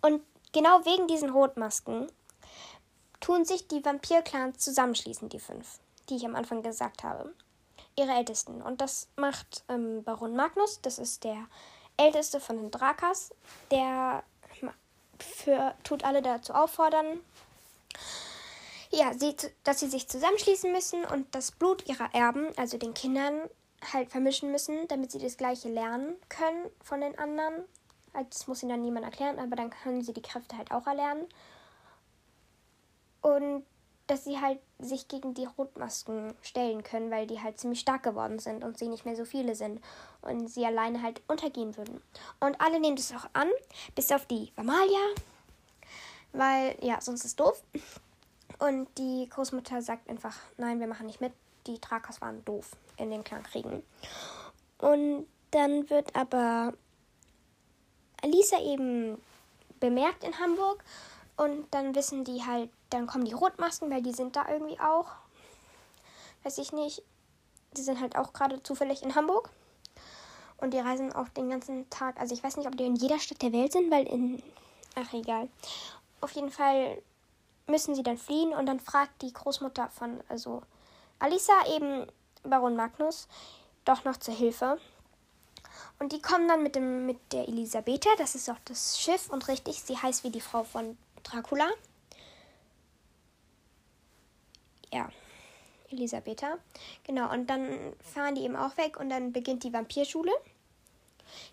Und 0.02 0.22
genau 0.52 0.84
wegen 0.84 1.06
diesen 1.06 1.30
Rotmasken 1.30 2.08
tun 3.24 3.46
sich 3.46 3.66
die 3.68 3.82
Vampir-Clans 3.82 4.58
zusammenschließen, 4.58 5.30
die 5.30 5.38
fünf, 5.38 5.78
die 6.10 6.16
ich 6.16 6.26
am 6.26 6.36
Anfang 6.36 6.62
gesagt 6.62 7.04
habe. 7.04 7.32
Ihre 7.96 8.12
Ältesten. 8.12 8.60
Und 8.60 8.82
das 8.82 9.08
macht 9.16 9.64
ähm, 9.68 10.04
Baron 10.04 10.36
Magnus. 10.36 10.82
Das 10.82 10.98
ist 10.98 11.24
der 11.24 11.46
älteste 11.96 12.38
von 12.38 12.58
den 12.58 12.70
Drakas. 12.70 13.30
Der 13.70 14.24
für, 15.18 15.74
tut 15.84 16.04
alle 16.04 16.20
dazu 16.20 16.52
auffordern, 16.52 17.20
ja, 18.90 19.14
sie, 19.14 19.34
dass 19.62 19.80
sie 19.80 19.88
sich 19.88 20.06
zusammenschließen 20.06 20.70
müssen 20.70 21.04
und 21.06 21.34
das 21.34 21.50
Blut 21.50 21.88
ihrer 21.88 22.14
Erben, 22.14 22.48
also 22.58 22.76
den 22.76 22.92
Kindern, 22.92 23.48
halt 23.92 24.10
vermischen 24.10 24.52
müssen, 24.52 24.86
damit 24.88 25.12
sie 25.12 25.18
das 25.18 25.36
Gleiche 25.38 25.68
lernen 25.68 26.16
können 26.28 26.70
von 26.82 27.00
den 27.00 27.18
anderen. 27.18 27.64
Das 28.12 28.46
muss 28.46 28.62
ihnen 28.62 28.70
dann 28.70 28.82
niemand 28.82 29.06
erklären, 29.06 29.38
aber 29.38 29.56
dann 29.56 29.70
können 29.70 30.02
sie 30.02 30.12
die 30.12 30.22
Kräfte 30.22 30.58
halt 30.58 30.70
auch 30.72 30.86
erlernen. 30.86 31.26
Und 33.24 33.64
dass 34.06 34.24
sie 34.24 34.38
halt 34.38 34.58
sich 34.78 35.08
gegen 35.08 35.32
die 35.32 35.46
Rotmasken 35.46 36.34
stellen 36.42 36.82
können, 36.82 37.10
weil 37.10 37.26
die 37.26 37.40
halt 37.40 37.58
ziemlich 37.58 37.80
stark 37.80 38.02
geworden 38.02 38.38
sind 38.38 38.62
und 38.62 38.78
sie 38.78 38.88
nicht 38.88 39.06
mehr 39.06 39.16
so 39.16 39.24
viele 39.24 39.54
sind 39.54 39.80
und 40.20 40.48
sie 40.48 40.66
alleine 40.66 41.00
halt 41.00 41.22
untergehen 41.26 41.74
würden. 41.78 42.02
Und 42.38 42.60
alle 42.60 42.80
nehmen 42.80 42.96
das 42.96 43.12
auch 43.12 43.26
an, 43.32 43.48
bis 43.94 44.12
auf 44.12 44.26
die 44.26 44.52
Vamalia, 44.56 45.00
weil 46.32 46.76
ja, 46.82 47.00
sonst 47.00 47.24
ist 47.24 47.40
doof. 47.40 47.62
Und 48.58 48.88
die 48.98 49.26
Großmutter 49.30 49.80
sagt 49.80 50.10
einfach, 50.10 50.36
nein, 50.58 50.80
wir 50.80 50.86
machen 50.86 51.06
nicht 51.06 51.22
mit. 51.22 51.32
Die 51.66 51.78
Trakas 51.78 52.20
waren 52.20 52.44
doof 52.44 52.72
in 52.98 53.10
den 53.10 53.24
Clankriegen. 53.24 53.82
Und 54.76 55.26
dann 55.50 55.88
wird 55.88 56.14
aber 56.14 56.74
Alisa 58.22 58.60
eben 58.60 59.16
bemerkt 59.80 60.24
in 60.24 60.38
Hamburg. 60.38 60.84
Und 61.36 61.72
dann 61.72 61.94
wissen 61.94 62.24
die 62.24 62.44
halt, 62.44 62.70
dann 62.94 63.06
kommen 63.06 63.24
die 63.24 63.32
Rotmasken, 63.32 63.90
weil 63.90 64.02
die 64.02 64.12
sind 64.12 64.36
da 64.36 64.48
irgendwie 64.48 64.78
auch. 64.80 65.08
Weiß 66.42 66.58
ich 66.58 66.72
nicht. 66.72 67.02
Die 67.76 67.82
sind 67.82 68.00
halt 68.00 68.16
auch 68.16 68.32
gerade 68.32 68.62
zufällig 68.62 69.02
in 69.02 69.14
Hamburg. 69.14 69.50
Und 70.58 70.72
die 70.72 70.78
reisen 70.78 71.12
auch 71.12 71.28
den 71.28 71.50
ganzen 71.50 71.88
Tag. 71.90 72.18
Also 72.20 72.34
ich 72.34 72.42
weiß 72.42 72.56
nicht, 72.56 72.66
ob 72.66 72.76
die 72.76 72.86
in 72.86 72.96
jeder 72.96 73.18
Stadt 73.18 73.42
der 73.42 73.52
Welt 73.52 73.72
sind, 73.72 73.90
weil 73.90 74.06
in. 74.06 74.42
Ach 74.94 75.12
egal. 75.12 75.48
Auf 76.20 76.30
jeden 76.32 76.50
Fall 76.50 77.02
müssen 77.66 77.94
sie 77.94 78.02
dann 78.02 78.18
fliehen 78.18 78.52
und 78.52 78.66
dann 78.66 78.78
fragt 78.80 79.22
die 79.22 79.32
Großmutter 79.32 79.88
von, 79.88 80.20
also 80.28 80.62
Alisa 81.18 81.52
eben 81.74 82.06
Baron 82.42 82.76
Magnus 82.76 83.26
doch 83.84 84.04
noch 84.04 84.18
zur 84.18 84.34
Hilfe. 84.34 84.78
Und 85.98 86.12
die 86.12 86.20
kommen 86.20 86.46
dann 86.46 86.62
mit, 86.62 86.76
dem, 86.76 87.06
mit 87.06 87.18
der 87.32 87.48
Elisabetha, 87.48 88.10
das 88.18 88.34
ist 88.34 88.50
auch 88.50 88.58
das 88.64 89.00
Schiff 89.00 89.30
und 89.30 89.48
richtig, 89.48 89.82
sie 89.82 89.96
heißt 89.96 90.24
wie 90.24 90.30
die 90.30 90.40
Frau 90.40 90.62
von 90.62 90.96
Dracula. 91.22 91.68
Ja, 94.94 95.08
Elisabetha. 95.90 96.58
Genau, 97.04 97.32
und 97.32 97.48
dann 97.50 97.68
fahren 98.02 98.34
die 98.34 98.42
eben 98.42 98.56
auch 98.56 98.76
weg 98.76 98.98
und 98.98 99.10
dann 99.10 99.32
beginnt 99.32 99.64
die 99.64 99.72
Vampirschule. 99.72 100.32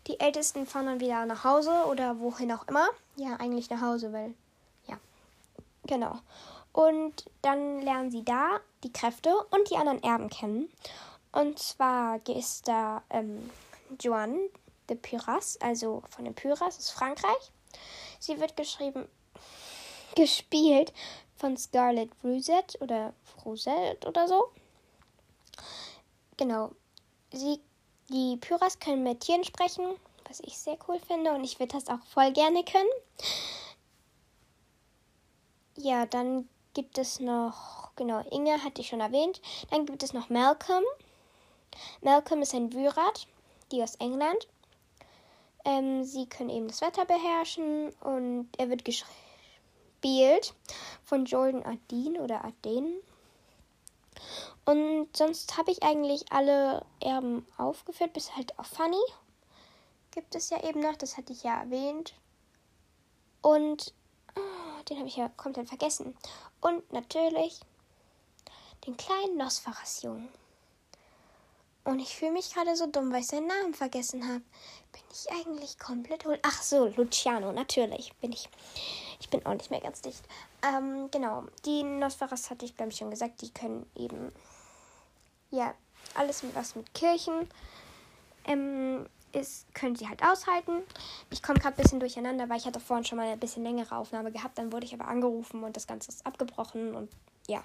Die 0.07 0.19
Ältesten 0.19 0.65
fahren 0.65 0.85
dann 0.85 0.99
wieder 0.99 1.25
nach 1.25 1.43
Hause 1.43 1.85
oder 1.89 2.19
wohin 2.19 2.51
auch 2.51 2.67
immer. 2.67 2.87
Ja, 3.15 3.37
eigentlich 3.37 3.69
nach 3.69 3.81
Hause, 3.81 4.13
weil 4.13 4.33
Genau. 5.87 6.19
Und 6.73 7.25
dann 7.41 7.81
lernen 7.81 8.11
sie 8.11 8.23
da 8.23 8.59
die 8.83 8.93
Kräfte 8.93 9.35
und 9.51 9.69
die 9.69 9.75
anderen 9.75 10.01
Erben 10.03 10.29
kennen. 10.29 10.71
Und 11.31 11.59
zwar 11.59 12.25
ist 12.27 12.67
da 12.67 13.03
ähm, 13.09 13.49
Joanne 13.99 14.49
de 14.89 14.95
Pyras, 14.97 15.57
also 15.61 16.03
von 16.09 16.25
den 16.25 16.33
Pyras 16.33 16.77
aus 16.77 16.91
Frankreich. 16.91 17.51
Sie 18.19 18.39
wird 18.39 18.55
geschrieben, 18.55 19.05
gespielt 20.15 20.93
von 21.41 21.57
Scarlett 21.57 22.11
Rosette 22.23 22.77
oder 22.79 23.13
Rosette 23.43 24.07
oder 24.07 24.27
so. 24.27 24.51
Genau. 26.37 26.71
Sie, 27.33 27.59
die 28.09 28.37
Pyras 28.37 28.79
können 28.79 29.03
mit 29.03 29.21
Tieren 29.21 29.43
sprechen, 29.43 29.95
was 30.27 30.39
ich 30.41 30.57
sehr 30.57 30.77
cool 30.87 30.99
finde 30.99 31.33
und 31.33 31.43
ich 31.43 31.59
würde 31.59 31.73
das 31.73 31.87
auch 31.87 32.03
voll 32.05 32.31
gerne 32.31 32.63
können. 32.63 32.89
Ja, 35.77 36.05
dann 36.05 36.47
gibt 36.73 36.99
es 36.99 37.19
noch, 37.19 37.89
genau, 37.95 38.19
Inge 38.29 38.63
hatte 38.63 38.81
ich 38.81 38.87
schon 38.87 39.01
erwähnt. 39.01 39.41
Dann 39.71 39.85
gibt 39.85 40.03
es 40.03 40.13
noch 40.13 40.29
Malcolm. 40.29 40.83
Malcolm 42.01 42.43
ist 42.43 42.53
ein 42.53 42.71
Wyrat, 42.73 43.27
die 43.71 43.81
aus 43.81 43.95
England. 43.95 44.47
Ähm, 45.65 46.03
sie 46.03 46.27
können 46.27 46.49
eben 46.49 46.67
das 46.67 46.81
Wetter 46.81 47.05
beherrschen 47.05 47.89
und 48.01 48.49
er 48.57 48.69
wird 48.69 48.85
gespielt 50.01 50.53
von 51.03 51.25
Jordan 51.25 51.63
Ardeen 51.63 52.17
oder 52.17 52.43
Arden. 52.43 53.01
Und 54.65 55.07
sonst 55.15 55.57
habe 55.57 55.71
ich 55.71 55.83
eigentlich 55.83 56.31
alle 56.31 56.85
Erben 56.99 57.45
aufgeführt, 57.57 58.13
bis 58.13 58.35
halt 58.35 58.57
auf 58.59 58.67
Funny. 58.67 59.01
Gibt 60.11 60.35
es 60.35 60.49
ja 60.49 60.63
eben 60.63 60.81
noch, 60.81 60.95
das 60.95 61.17
hatte 61.17 61.33
ich 61.33 61.43
ja 61.43 61.61
erwähnt. 61.61 62.13
Und 63.41 63.93
den 64.89 64.97
habe 64.97 65.07
ich 65.07 65.17
ja 65.17 65.29
komplett 65.29 65.67
vergessen. 65.67 66.15
Und 66.59 66.91
natürlich 66.91 67.59
den 68.85 68.97
kleinen 68.97 69.37
Nosferas-Jungen. 69.37 70.29
Und 71.83 71.99
ich 71.99 72.15
fühle 72.15 72.33
mich 72.33 72.53
gerade 72.53 72.75
so 72.75 72.85
dumm, 72.85 73.11
weil 73.11 73.21
ich 73.21 73.27
seinen 73.27 73.47
Namen 73.47 73.73
vergessen 73.73 74.27
habe. 74.27 74.43
Bin 74.91 75.01
ich 75.11 75.31
eigentlich 75.31 75.79
komplett 75.79 76.25
hohl? 76.25 76.37
Ach 76.43 76.61
so, 76.61 76.87
Luciano, 76.87 77.51
natürlich 77.51 78.13
bin 78.17 78.31
ich. 78.33 78.49
Ich 79.21 79.29
bin 79.29 79.45
auch 79.45 79.53
nicht 79.53 79.69
mehr 79.69 79.79
ganz 79.79 80.01
dicht. 80.01 80.25
Ähm, 80.67 81.09
genau. 81.11 81.45
Die 81.63 81.83
Nosferas 81.83 82.49
hatte 82.49 82.65
ich, 82.65 82.75
glaube 82.75 82.91
ich, 82.91 82.97
schon 82.97 83.11
gesagt. 83.11 83.41
Die 83.41 83.53
können 83.53 83.85
eben, 83.95 84.31
ja, 85.51 85.75
alles 86.15 86.43
was 86.55 86.75
mit 86.75 86.91
Kirchen. 86.95 87.47
Ähm, 88.45 89.05
ist, 89.31 89.73
können 89.75 89.95
sie 89.95 90.09
halt 90.09 90.23
aushalten. 90.23 90.81
Ich 91.29 91.43
komme 91.43 91.59
gerade 91.59 91.75
ein 91.77 91.83
bisschen 91.83 91.99
durcheinander, 91.99 92.49
weil 92.49 92.57
ich 92.57 92.65
hatte 92.65 92.79
vorhin 92.79 93.05
schon 93.05 93.19
mal 93.19 93.27
eine 93.27 93.37
bisschen 93.37 93.63
längere 93.63 93.95
Aufnahme 93.95 94.31
gehabt. 94.31 94.57
Dann 94.57 94.71
wurde 94.71 94.87
ich 94.87 94.93
aber 94.93 95.07
angerufen 95.07 95.63
und 95.63 95.75
das 95.75 95.85
Ganze 95.85 96.09
ist 96.09 96.25
abgebrochen 96.25 96.95
und 96.95 97.09
ja. 97.47 97.63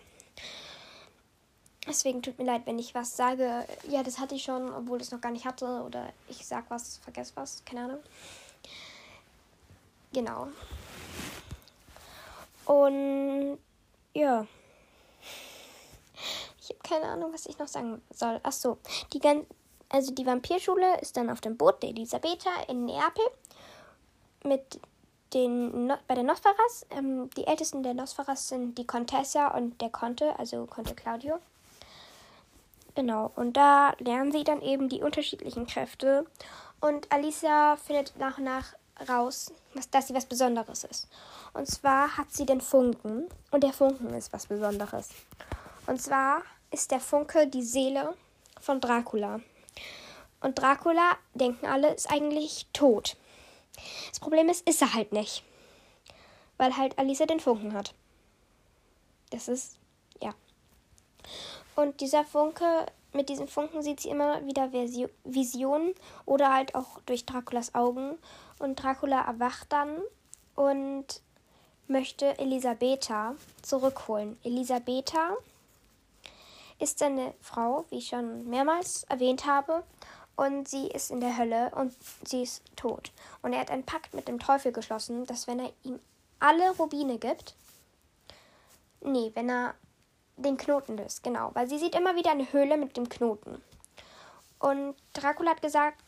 Deswegen 1.88 2.20
tut 2.20 2.38
mir 2.38 2.44
leid, 2.44 2.62
wenn 2.66 2.78
ich 2.78 2.94
was 2.94 3.16
sage. 3.16 3.66
Ja, 3.88 4.02
das 4.02 4.18
hatte 4.18 4.34
ich 4.34 4.42
schon, 4.42 4.72
obwohl 4.74 4.98
ich 4.98 5.06
es 5.06 5.12
noch 5.12 5.20
gar 5.22 5.32
nicht 5.32 5.46
hatte. 5.46 5.82
Oder 5.86 6.12
ich 6.28 6.44
sag 6.46 6.68
was, 6.68 6.98
vergesse 6.98 7.32
was, 7.36 7.64
keine 7.64 7.84
Ahnung. 7.84 8.00
Genau. 10.12 10.48
Und 12.66 13.58
ja. 14.14 14.46
Ich 16.60 16.70
habe 16.70 16.80
keine 16.82 17.06
Ahnung, 17.06 17.32
was 17.32 17.46
ich 17.46 17.58
noch 17.58 17.68
sagen 17.68 18.02
soll. 18.10 18.40
Ach 18.42 18.52
so, 18.52 18.78
die 19.12 19.20
ganzen 19.20 19.46
also 19.88 20.12
die 20.12 20.26
Vampirschule 20.26 21.00
ist 21.00 21.16
dann 21.16 21.30
auf 21.30 21.40
dem 21.40 21.56
Boot 21.56 21.82
der 21.82 21.90
Elisabetha 21.90 22.50
in 22.68 22.86
Neapel 22.86 23.24
mit 24.44 24.80
den 25.32 25.86
no 25.86 25.94
bei 26.08 26.14
den 26.14 26.26
Nosferas. 26.26 26.86
Ähm, 26.90 27.30
die 27.36 27.46
ältesten 27.46 27.82
der 27.82 27.94
Nosferas 27.94 28.48
sind 28.48 28.76
die 28.78 28.86
Contessa 28.86 29.48
und 29.48 29.80
der 29.80 29.90
Conte, 29.90 30.38
also 30.38 30.66
Conte 30.66 30.94
Claudio. 30.94 31.38
Genau, 32.94 33.30
und 33.36 33.56
da 33.56 33.92
lernen 33.98 34.32
sie 34.32 34.42
dann 34.42 34.62
eben 34.62 34.88
die 34.88 35.02
unterschiedlichen 35.02 35.66
Kräfte. 35.66 36.26
Und 36.80 37.12
Alicia 37.12 37.76
findet 37.76 38.16
nach 38.18 38.38
und 38.38 38.44
nach 38.44 38.74
raus, 39.08 39.52
was, 39.74 39.90
dass 39.90 40.08
sie 40.08 40.14
was 40.14 40.26
Besonderes 40.26 40.84
ist. 40.84 41.08
Und 41.52 41.66
zwar 41.66 42.16
hat 42.16 42.32
sie 42.32 42.46
den 42.46 42.60
Funken. 42.60 43.28
Und 43.50 43.62
der 43.62 43.72
Funken 43.72 44.14
ist 44.14 44.32
was 44.32 44.46
Besonderes. 44.46 45.08
Und 45.86 46.00
zwar 46.00 46.42
ist 46.70 46.90
der 46.90 47.00
Funke 47.00 47.46
die 47.46 47.62
Seele 47.62 48.14
von 48.60 48.80
Dracula. 48.80 49.40
Und 50.40 50.58
Dracula, 50.58 51.16
denken 51.34 51.66
alle, 51.66 51.94
ist 51.94 52.10
eigentlich 52.10 52.66
tot. 52.72 53.16
Das 54.10 54.20
Problem 54.20 54.48
ist, 54.48 54.68
ist 54.68 54.82
er 54.82 54.94
halt 54.94 55.12
nicht. 55.12 55.42
Weil 56.56 56.76
halt 56.76 56.98
Alisa 56.98 57.26
den 57.26 57.40
Funken 57.40 57.74
hat. 57.74 57.94
Das 59.30 59.48
ist, 59.48 59.76
ja. 60.22 60.34
Und 61.74 62.00
dieser 62.00 62.24
Funke, 62.24 62.86
mit 63.12 63.28
diesem 63.28 63.48
Funken 63.48 63.82
sieht 63.82 64.00
sie 64.00 64.10
immer 64.10 64.44
wieder 64.46 64.70
Visionen 65.24 65.94
oder 66.24 66.52
halt 66.52 66.74
auch 66.74 67.00
durch 67.06 67.26
Draculas 67.26 67.74
Augen. 67.74 68.18
Und 68.58 68.82
Dracula 68.82 69.22
erwacht 69.22 69.72
dann 69.72 70.00
und 70.54 71.20
möchte 71.88 72.38
Elisabetha 72.38 73.34
zurückholen. 73.62 74.38
Elisabetha 74.42 75.36
ist 76.78 76.98
seine 76.98 77.34
Frau, 77.40 77.84
wie 77.90 77.98
ich 77.98 78.08
schon 78.08 78.48
mehrmals 78.48 79.04
erwähnt 79.04 79.46
habe, 79.46 79.84
und 80.36 80.68
sie 80.68 80.88
ist 80.88 81.10
in 81.10 81.20
der 81.20 81.38
Hölle 81.38 81.70
und 81.74 81.94
sie 82.24 82.42
ist 82.42 82.62
tot. 82.76 83.10
Und 83.40 83.54
er 83.54 83.60
hat 83.60 83.70
einen 83.70 83.86
Pakt 83.86 84.12
mit 84.12 84.28
dem 84.28 84.38
Teufel 84.38 84.70
geschlossen, 84.70 85.24
dass 85.24 85.46
wenn 85.46 85.58
er 85.58 85.72
ihm 85.82 85.98
alle 86.38 86.76
Rubine 86.76 87.18
gibt, 87.18 87.54
nee, 89.00 89.30
wenn 89.34 89.48
er 89.48 89.74
den 90.36 90.58
Knoten 90.58 90.98
löst, 90.98 91.22
genau, 91.22 91.50
weil 91.54 91.66
sie 91.66 91.78
sieht 91.78 91.94
immer 91.94 92.16
wieder 92.16 92.30
eine 92.30 92.52
Höhle 92.52 92.76
mit 92.76 92.98
dem 92.98 93.08
Knoten. 93.08 93.62
Und 94.58 94.94
Dracula 95.14 95.52
hat 95.52 95.62
gesagt 95.62 96.05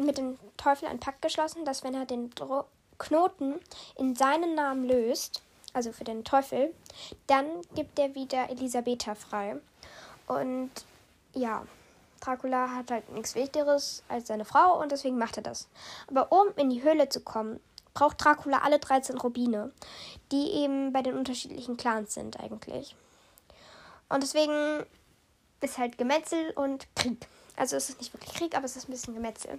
mit 0.00 0.18
dem 0.18 0.38
Teufel 0.56 0.88
einen 0.88 1.00
Pakt 1.00 1.22
geschlossen, 1.22 1.64
dass 1.64 1.84
wenn 1.84 1.94
er 1.94 2.06
den 2.06 2.30
Dro 2.30 2.64
Knoten 2.98 3.60
in 3.96 4.16
seinen 4.16 4.54
Namen 4.54 4.84
löst, 4.84 5.42
also 5.74 5.92
für 5.92 6.04
den 6.04 6.24
Teufel, 6.24 6.72
dann 7.26 7.46
gibt 7.74 7.98
er 7.98 8.14
wieder 8.14 8.48
Elisabetha 8.48 9.14
frei. 9.14 9.56
Und 10.26 10.70
ja, 11.34 11.66
Dracula 12.20 12.70
hat 12.74 12.90
halt 12.90 13.12
nichts 13.12 13.34
Wichtigeres 13.34 14.02
als 14.08 14.28
seine 14.28 14.46
Frau 14.46 14.80
und 14.80 14.92
deswegen 14.92 15.18
macht 15.18 15.36
er 15.36 15.42
das. 15.42 15.68
Aber 16.08 16.32
um 16.32 16.48
in 16.56 16.70
die 16.70 16.82
Höhle 16.82 17.10
zu 17.10 17.20
kommen, 17.20 17.60
braucht 17.92 18.24
Dracula 18.24 18.58
alle 18.58 18.78
13 18.78 19.18
Rubine, 19.18 19.72
die 20.32 20.50
eben 20.52 20.92
bei 20.92 21.02
den 21.02 21.16
unterschiedlichen 21.16 21.76
Clans 21.76 22.14
sind 22.14 22.40
eigentlich. 22.40 22.96
Und 24.08 24.22
deswegen 24.22 24.86
ist 25.60 25.78
halt 25.78 25.98
Gemetzel 25.98 26.52
und 26.52 26.86
Krieg. 26.94 27.26
Also 27.56 27.76
es 27.76 27.88
ist 27.88 27.98
nicht 27.98 28.12
wirklich 28.12 28.34
Krieg, 28.34 28.54
aber 28.54 28.66
es 28.66 28.76
ist 28.76 28.88
ein 28.88 28.92
bisschen 28.92 29.14
Gemetzel. 29.14 29.58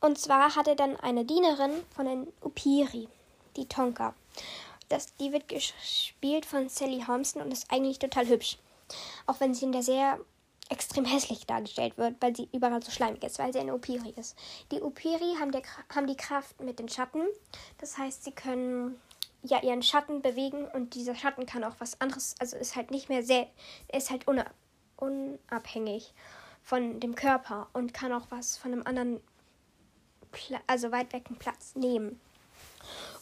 Und 0.00 0.18
zwar 0.18 0.54
hat 0.54 0.68
er 0.68 0.74
dann 0.74 0.96
eine 0.96 1.24
Dienerin 1.24 1.82
von 1.94 2.06
den 2.06 2.26
Upiri, 2.42 3.08
die 3.56 3.66
Tonka. 3.66 4.14
Das, 4.88 5.14
die 5.16 5.32
wird 5.32 5.48
gespielt 5.48 6.44
von 6.44 6.68
Sally 6.68 7.04
Holmeston 7.06 7.40
und 7.40 7.52
ist 7.52 7.72
eigentlich 7.72 7.98
total 7.98 8.28
hübsch. 8.28 8.58
Auch 9.26 9.40
wenn 9.40 9.54
sie 9.54 9.64
in 9.64 9.72
der 9.72 9.82
sehr 9.82 10.20
extrem 10.68 11.04
hässlich 11.04 11.46
dargestellt 11.46 11.96
wird, 11.96 12.16
weil 12.20 12.34
sie 12.34 12.48
überall 12.52 12.82
so 12.82 12.90
schleimig 12.90 13.22
ist, 13.22 13.38
weil 13.38 13.52
sie 13.52 13.60
eine 13.60 13.74
Upiri 13.74 14.12
ist. 14.16 14.36
Die 14.70 14.82
Upiri 14.82 15.36
haben, 15.38 15.52
der, 15.52 15.62
haben 15.94 16.06
die 16.06 16.16
Kraft 16.16 16.60
mit 16.60 16.78
den 16.78 16.88
Schatten. 16.88 17.22
Das 17.78 17.98
heißt, 17.98 18.24
sie 18.24 18.32
können 18.32 19.00
ja 19.42 19.62
ihren 19.62 19.82
Schatten 19.82 20.22
bewegen 20.22 20.66
und 20.68 20.94
dieser 20.94 21.14
Schatten 21.14 21.46
kann 21.46 21.64
auch 21.64 21.74
was 21.78 22.00
anderes, 22.00 22.34
also 22.38 22.56
ist 22.56 22.76
halt 22.76 22.90
nicht 22.90 23.08
mehr 23.08 23.22
sehr, 23.22 23.46
ist 23.92 24.10
halt 24.10 24.26
unabhängig 24.96 26.12
von 26.62 27.00
dem 27.00 27.14
Körper 27.14 27.68
und 27.72 27.92
kann 27.92 28.12
auch 28.12 28.26
was 28.30 28.56
von 28.56 28.72
einem 28.72 28.82
anderen, 28.86 29.20
Pla 30.32 30.60
also 30.66 30.90
weit 30.92 31.12
weg 31.12 31.24
Platz 31.38 31.74
nehmen. 31.76 32.20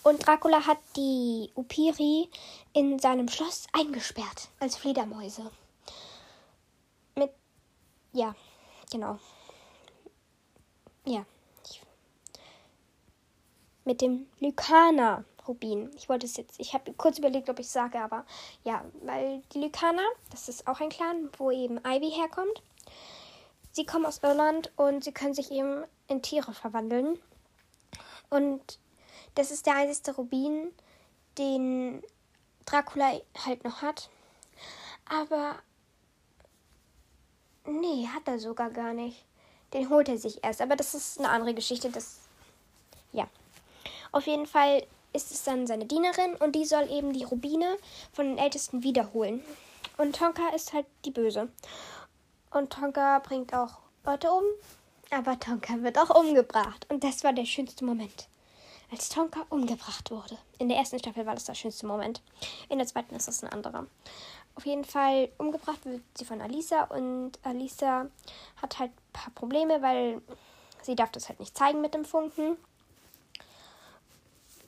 Und 0.03 0.27
Dracula 0.27 0.67
hat 0.67 0.79
die 0.97 1.51
Upiri 1.55 2.29
in 2.73 2.99
seinem 2.99 3.29
Schloss 3.29 3.67
eingesperrt 3.73 4.49
als 4.59 4.77
Fledermäuse. 4.77 5.51
Mit, 7.15 7.31
ja, 8.13 8.35
genau. 8.91 9.19
Ja. 11.05 11.25
Mit 13.85 14.01
dem 14.01 14.27
Lykaner. 14.41 15.25
Rubin. 15.47 15.91
Ich 15.97 16.09
wollte 16.09 16.27
es 16.27 16.37
jetzt, 16.37 16.59
ich 16.59 16.75
habe 16.75 16.93
kurz 16.95 17.19
überlegt, 17.19 17.51
ob 17.51 17.59
ich 17.59 17.67
es 17.67 17.73
sage, 17.73 18.01
aber 18.01 18.25
ja, 18.65 18.85
weil 19.03 19.43
die 19.53 19.61
Lykaner, 19.61 20.07
das 20.31 20.49
ist 20.49 20.67
auch 20.67 20.81
ein 20.81 20.89
Clan, 20.89 21.31
wo 21.39 21.51
eben 21.51 21.79
Ivy 21.79 22.11
herkommt. 22.11 22.63
Sie 23.73 23.87
kommen 23.87 24.07
aus 24.07 24.21
Irland 24.23 24.71
und 24.77 25.05
sie 25.05 25.13
können 25.13 25.35
sich 25.35 25.51
eben 25.51 25.85
in 26.09 26.23
Tiere 26.23 26.53
verwandeln. 26.53 27.19
Und 28.29 28.79
das 29.35 29.51
ist 29.51 29.67
der 29.67 29.77
einzige 29.77 30.17
Rubin, 30.17 30.73
den 31.39 32.03
Dracula 32.67 33.13
halt 33.45 33.65
noch 33.65 33.83
hat. 33.83 34.11
Aber 35.09 35.57
nee, 37.67 38.07
hat 38.09 38.27
er 38.27 38.39
sogar 38.39 38.71
gar 38.71 38.93
nicht. 38.93 39.25
Den 39.73 39.89
holt 39.89 40.09
er 40.09 40.19
sich 40.19 40.45
erst. 40.45 40.61
Aber 40.61 40.77
das 40.77 40.95
ist 40.95 41.19
eine 41.19 41.31
andere 41.31 41.55
Geschichte. 41.55 41.91
Das 41.91 42.21
ja. 43.13 43.27
Auf 44.11 44.27
jeden 44.27 44.47
Fall 44.47 44.87
ist 45.13 45.31
es 45.31 45.45
dann 45.45 45.67
seine 45.67 45.87
Dienerin 45.87 46.35
und 46.37 46.53
die 46.53 46.65
soll 46.65 46.91
eben 46.91 47.13
die 47.13 47.25
Rubine 47.25 47.77
von 48.13 48.27
den 48.27 48.39
Ältesten 48.39 48.83
wiederholen. 48.83 49.43
Und 49.99 50.17
Tonka 50.17 50.49
ist 50.55 50.73
halt 50.73 50.87
die 51.05 51.11
Böse. 51.11 51.49
Und 52.51 52.73
Tonka 52.73 53.19
bringt 53.21 53.55
auch 53.55 53.79
Leute 54.05 54.31
um, 54.31 54.45
aber 55.11 55.39
Tonka 55.39 55.83
wird 55.83 55.99
auch 55.99 56.11
umgebracht. 56.11 56.87
Und 56.89 57.05
das 57.05 57.25
war 57.25 57.33
der 57.33 57.45
schönste 57.45 57.85
Moment. 57.85 58.29
Als 58.91 59.09
Tonka 59.09 59.41
umgebracht 59.49 60.11
wurde. 60.11 60.37
In 60.59 60.69
der 60.69 60.79
ersten 60.79 60.99
Staffel 60.99 61.25
war 61.25 61.35
das 61.35 61.45
der 61.45 61.55
schönste 61.55 61.87
Moment. 61.87 62.21
In 62.69 62.79
der 62.79 62.87
zweiten 62.87 63.15
ist 63.15 63.29
das 63.29 63.43
ein 63.43 63.53
anderer. 63.53 63.87
Auf 64.55 64.67
jeden 64.67 64.85
Fall 64.85 65.31
umgebracht 65.39 65.85
wird 65.85 66.03
sie 66.15 66.27
von 66.27 66.43
Alisa 66.43 66.85
und 66.85 67.33
Alisa 67.43 68.07
hat 68.61 68.79
halt 68.79 68.91
ein 68.91 69.13
paar 69.13 69.33
Probleme, 69.35 69.81
weil 69.81 70.21
sie 70.83 70.95
darf 70.95 71.11
das 71.11 71.29
halt 71.29 71.41
nicht 71.41 71.57
zeigen 71.57 71.81
mit 71.81 71.95
dem 71.95 72.05
Funken 72.05 72.59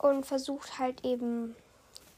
und 0.05 0.27
versucht 0.27 0.79
halt 0.79 1.03
eben 1.03 1.57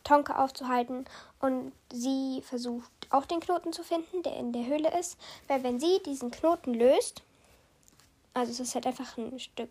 Tonka 0.03 0.43
aufzuhalten 0.43 1.05
und 1.39 1.73
sie 1.93 2.43
versucht 2.43 2.91
auch 3.11 3.27
den 3.27 3.39
Knoten 3.39 3.73
zu 3.73 3.85
finden, 3.85 4.25
der 4.25 4.37
in 4.37 4.53
der 4.53 4.67
Höhle 4.67 4.99
ist, 4.99 5.17
weil 5.47 5.63
wenn 5.63 5.79
sie 5.79 6.01
diesen 6.05 6.33
Knoten 6.33 6.75
löst, 6.75 7.23
also 8.35 8.51
es 8.51 8.59
ist 8.59 8.75
halt 8.75 8.87
einfach 8.87 9.17
ein 9.17 9.39
Stück 9.39 9.71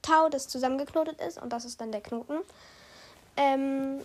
Tau, 0.00 0.30
das 0.30 0.48
zusammengeknotet 0.48 1.20
ist 1.20 1.36
und 1.36 1.52
das 1.52 1.66
ist 1.66 1.78
dann 1.78 1.92
der 1.92 2.00
Knoten. 2.00 2.38
Ähm, 3.36 4.00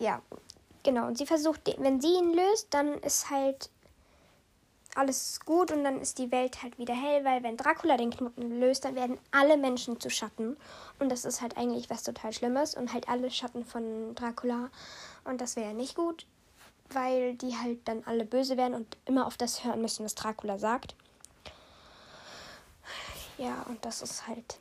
ja, 0.00 0.20
genau. 0.82 1.06
Und 1.06 1.16
sie 1.16 1.26
versucht, 1.26 1.60
wenn 1.78 2.00
sie 2.00 2.12
ihn 2.12 2.34
löst, 2.34 2.66
dann 2.70 2.94
ist 2.94 3.30
halt 3.30 3.70
alles 4.96 5.40
gut 5.40 5.70
und 5.70 5.84
dann 5.84 6.00
ist 6.00 6.18
die 6.18 6.30
Welt 6.32 6.62
halt 6.62 6.78
wieder 6.78 6.94
hell, 6.94 7.24
weil 7.24 7.42
wenn 7.42 7.56
Dracula 7.56 7.96
den 7.96 8.10
Knoten 8.10 8.58
löst, 8.60 8.84
dann 8.84 8.94
werden 8.94 9.18
alle 9.30 9.56
Menschen 9.56 10.00
zu 10.00 10.10
Schatten. 10.10 10.56
Und 10.98 11.10
das 11.10 11.24
ist 11.24 11.42
halt 11.42 11.56
eigentlich 11.56 11.90
was 11.90 12.02
total 12.02 12.32
Schlimmes 12.32 12.74
und 12.74 12.92
halt 12.92 13.08
alle 13.08 13.30
Schatten 13.30 13.64
von 13.64 14.14
Dracula. 14.14 14.70
Und 15.24 15.40
das 15.40 15.56
wäre 15.56 15.74
nicht 15.74 15.94
gut, 15.94 16.26
weil 16.90 17.34
die 17.34 17.56
halt 17.56 17.86
dann 17.86 18.04
alle 18.06 18.24
böse 18.24 18.56
werden 18.56 18.74
und 18.74 18.96
immer 19.04 19.26
auf 19.26 19.36
das 19.36 19.64
hören 19.64 19.82
müssen, 19.82 20.04
was 20.04 20.14
Dracula 20.14 20.58
sagt. 20.58 20.94
Ja, 23.38 23.64
und 23.68 23.84
das 23.84 24.00
ist 24.00 24.26
halt 24.26 24.58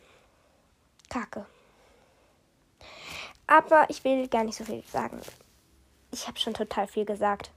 Kacke. 1.10 1.45
Aber 3.48 3.89
ich 3.89 4.04
will 4.04 4.28
gar 4.28 4.43
nicht 4.43 4.58
so 4.58 4.65
viel 4.65 4.84
sagen. 4.84 5.21
Ich 6.12 6.28
habe 6.28 6.39
schon 6.39 6.54
total 6.54 6.88
viel 6.88 7.06
gesagt. 7.06 7.52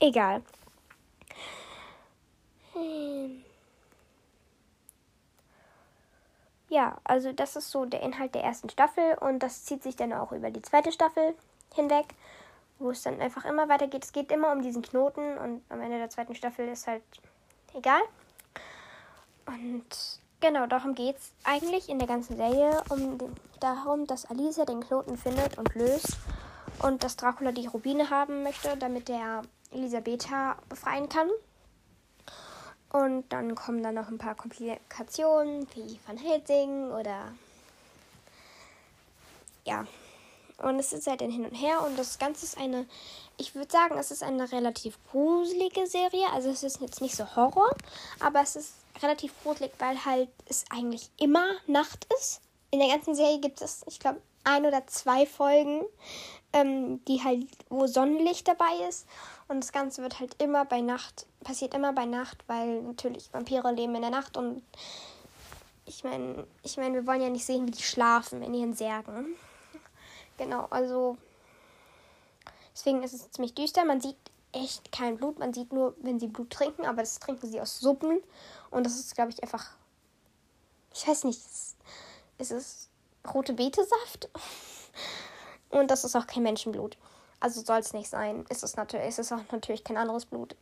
Egal. 0.00 0.42
Ja, 6.72 6.96
also 7.04 7.34
das 7.34 7.54
ist 7.54 7.70
so 7.70 7.84
der 7.84 8.00
Inhalt 8.00 8.34
der 8.34 8.44
ersten 8.44 8.70
Staffel 8.70 9.18
und 9.20 9.40
das 9.40 9.66
zieht 9.66 9.82
sich 9.82 9.94
dann 9.94 10.14
auch 10.14 10.32
über 10.32 10.50
die 10.50 10.62
zweite 10.62 10.90
Staffel 10.90 11.34
hinweg, 11.74 12.06
wo 12.78 12.92
es 12.92 13.02
dann 13.02 13.20
einfach 13.20 13.44
immer 13.44 13.68
weitergeht. 13.68 14.04
Es 14.04 14.12
geht 14.12 14.32
immer 14.32 14.50
um 14.52 14.62
diesen 14.62 14.80
Knoten 14.80 15.36
und 15.36 15.62
am 15.68 15.82
Ende 15.82 15.98
der 15.98 16.08
zweiten 16.08 16.34
Staffel 16.34 16.66
ist 16.68 16.86
halt 16.86 17.02
egal. 17.74 18.00
Und 19.44 19.84
genau, 20.40 20.66
darum 20.66 20.94
geht 20.94 21.18
es 21.18 21.32
eigentlich 21.44 21.90
in 21.90 21.98
der 21.98 22.08
ganzen 22.08 22.38
Serie, 22.38 22.82
um 22.88 23.18
den, 23.18 23.36
darum, 23.60 24.06
dass 24.06 24.24
Alicia 24.30 24.64
den 24.64 24.80
Knoten 24.80 25.18
findet 25.18 25.58
und 25.58 25.74
löst 25.74 26.16
und 26.82 27.04
dass 27.04 27.16
Dracula 27.16 27.52
die 27.52 27.66
Rubine 27.66 28.08
haben 28.08 28.44
möchte, 28.44 28.78
damit 28.78 29.10
er 29.10 29.42
Elisabetha 29.72 30.56
befreien 30.70 31.10
kann. 31.10 31.28
Und 32.92 33.24
dann 33.30 33.54
kommen 33.54 33.82
dann 33.82 33.94
noch 33.94 34.08
ein 34.08 34.18
paar 34.18 34.34
Komplikationen 34.34 35.66
wie 35.74 35.98
Van 36.06 36.18
Helsing 36.18 36.90
oder 36.90 37.32
ja. 39.64 39.86
Und 40.58 40.78
es 40.78 40.92
ist 40.92 41.06
halt 41.06 41.22
ein 41.22 41.30
Hin 41.30 41.44
und 41.44 41.54
Her 41.54 41.82
und 41.82 41.98
das 41.98 42.18
Ganze 42.18 42.44
ist 42.44 42.58
eine, 42.58 42.86
ich 43.36 43.54
würde 43.54 43.72
sagen, 43.72 43.96
es 43.98 44.10
ist 44.10 44.22
eine 44.22 44.52
relativ 44.52 44.98
gruselige 45.10 45.86
Serie. 45.86 46.26
Also 46.32 46.50
es 46.50 46.62
ist 46.62 46.80
jetzt 46.80 47.00
nicht 47.00 47.16
so 47.16 47.24
Horror, 47.34 47.74
aber 48.20 48.42
es 48.42 48.56
ist 48.56 48.74
relativ 49.02 49.32
gruselig, 49.42 49.72
weil 49.78 50.04
halt 50.04 50.28
es 50.46 50.64
eigentlich 50.70 51.10
immer 51.18 51.46
Nacht 51.66 52.06
ist. 52.18 52.42
In 52.70 52.78
der 52.78 52.88
ganzen 52.88 53.14
Serie 53.14 53.40
gibt 53.40 53.60
es, 53.60 53.82
ich 53.88 53.98
glaube, 53.98 54.20
ein 54.44 54.66
oder 54.66 54.86
zwei 54.86 55.26
Folgen, 55.26 55.82
ähm, 56.52 57.04
die 57.06 57.22
halt, 57.22 57.46
wo 57.68 57.86
Sonnenlicht 57.86 58.48
dabei 58.48 58.86
ist. 58.88 59.06
Und 59.48 59.60
das 59.60 59.72
Ganze 59.72 60.02
wird 60.02 60.20
halt 60.20 60.40
immer 60.42 60.64
bei 60.64 60.80
Nacht, 60.80 61.26
passiert 61.44 61.74
immer 61.74 61.92
bei 61.92 62.06
Nacht, 62.06 62.38
weil 62.46 62.82
natürlich 62.82 63.32
Vampire 63.32 63.72
leben 63.72 63.94
in 63.94 64.02
der 64.02 64.10
Nacht 64.10 64.36
und 64.36 64.62
ich 65.84 66.04
meine, 66.04 66.46
ich 66.62 66.76
meine, 66.76 66.94
wir 66.94 67.06
wollen 67.06 67.20
ja 67.20 67.28
nicht 67.28 67.44
sehen, 67.44 67.66
wie 67.66 67.72
die 67.72 67.82
schlafen 67.82 68.42
in 68.42 68.54
ihren 68.54 68.74
Särgen. 68.74 69.34
Genau, 70.38 70.66
also 70.70 71.16
deswegen 72.74 73.02
ist 73.02 73.12
es 73.12 73.30
ziemlich 73.30 73.54
düster. 73.54 73.84
Man 73.84 74.00
sieht 74.00 74.16
echt 74.52 74.92
kein 74.92 75.16
Blut. 75.16 75.38
Man 75.38 75.52
sieht 75.52 75.72
nur, 75.72 75.94
wenn 76.00 76.20
sie 76.20 76.28
Blut 76.28 76.50
trinken, 76.50 76.86
aber 76.86 77.02
das 77.02 77.18
trinken 77.18 77.50
sie 77.50 77.60
aus 77.60 77.80
Suppen. 77.80 78.20
Und 78.70 78.84
das 78.84 78.98
ist, 78.98 79.14
glaube 79.14 79.30
ich, 79.30 79.42
einfach. 79.42 79.70
Ich 80.94 81.06
weiß 81.06 81.24
nicht. 81.24 81.40
Es 82.38 82.50
ist 82.50 82.88
rote 83.32 83.52
Betesaft. 83.52 84.28
Und 85.72 85.90
das 85.90 86.04
ist 86.04 86.14
auch 86.14 86.26
kein 86.26 86.44
Menschenblut. 86.44 86.96
Also 87.40 87.60
soll 87.60 87.78
es 87.78 87.92
nicht 87.92 88.08
sein. 88.08 88.44
Ist 88.48 88.62
es 88.62 88.74
ist 88.74 89.18
es 89.18 89.32
auch 89.32 89.40
natürlich 89.50 89.82
kein 89.82 89.96
anderes 89.96 90.26
Blut. 90.26 90.54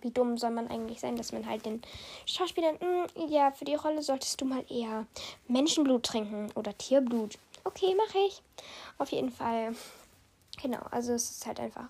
Wie 0.00 0.10
dumm 0.10 0.38
soll 0.38 0.50
man 0.50 0.68
eigentlich 0.68 1.00
sein, 1.00 1.16
dass 1.16 1.32
man 1.32 1.46
halt 1.46 1.66
den 1.66 1.82
Schauspielern, 2.24 2.76
mh, 2.76 3.06
hm, 3.14 3.28
ja, 3.28 3.50
für 3.50 3.64
die 3.64 3.74
Rolle 3.74 4.02
solltest 4.02 4.40
du 4.40 4.44
mal 4.44 4.64
eher 4.70 5.06
Menschenblut 5.48 6.04
trinken 6.04 6.50
oder 6.54 6.76
Tierblut. 6.78 7.36
Okay, 7.64 7.94
mache 7.94 8.18
ich. 8.26 8.40
Auf 8.98 9.10
jeden 9.10 9.32
Fall. 9.32 9.74
Genau, 10.62 10.80
also 10.90 11.12
es 11.12 11.30
ist 11.30 11.46
halt 11.46 11.60
einfach 11.60 11.88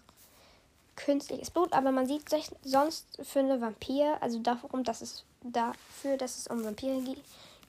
künstliches 0.96 1.50
Blut, 1.50 1.72
aber 1.72 1.92
man 1.92 2.06
sieht 2.06 2.24
sonst 2.64 3.06
für 3.22 3.40
eine 3.40 3.60
Vampir, 3.60 4.16
also 4.20 4.38
darum, 4.38 4.82
dass 4.82 5.02
es 5.02 5.24
dafür, 5.42 6.16
dass 6.16 6.38
es 6.38 6.48
um 6.48 6.64
Vampire 6.64 7.00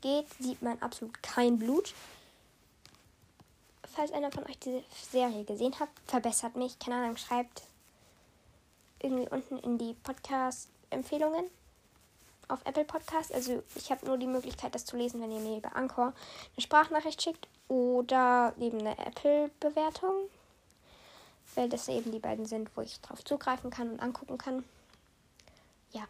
geht, 0.01 0.25
sieht 0.39 0.61
man 0.61 0.81
absolut 0.81 1.21
kein 1.21 1.59
Blut. 1.59 1.93
Falls 3.97 4.11
einer 4.11 4.31
von 4.31 4.45
euch 4.45 4.59
diese 4.59 4.83
Serie 5.11 5.43
gesehen 5.43 5.77
hat, 5.79 5.89
verbessert 6.05 6.55
mich, 6.55 6.77
keine 6.77 6.97
Ahnung, 6.97 7.17
schreibt 7.17 7.63
irgendwie 9.01 9.27
unten 9.27 9.57
in 9.57 9.79
die 9.79 9.95
Podcast-Empfehlungen 10.03 11.45
auf 12.47 12.59
Apple 12.65 12.85
Podcast. 12.85 13.33
Also 13.33 13.63
ich 13.73 13.89
habe 13.89 14.05
nur 14.05 14.19
die 14.19 14.27
Möglichkeit, 14.27 14.75
das 14.75 14.85
zu 14.85 14.97
lesen, 14.97 15.19
wenn 15.19 15.31
ihr 15.31 15.39
mir 15.39 15.57
über 15.57 15.75
Anchor 15.75 16.13
eine 16.53 16.61
Sprachnachricht 16.61 17.23
schickt 17.23 17.47
oder 17.69 18.53
eben 18.59 18.79
eine 18.81 18.97
Apple-Bewertung 18.99 20.29
weil 21.57 21.67
das 21.69 21.87
eben 21.87 22.11
die 22.11 22.19
beiden 22.19 22.45
sind, 22.45 22.69
wo 22.75 22.81
ich 22.81 23.01
drauf 23.01 23.25
zugreifen 23.25 23.71
kann 23.71 23.89
und 23.89 23.99
angucken 23.99 24.37
kann. 24.37 24.63
Ja. 25.91 26.03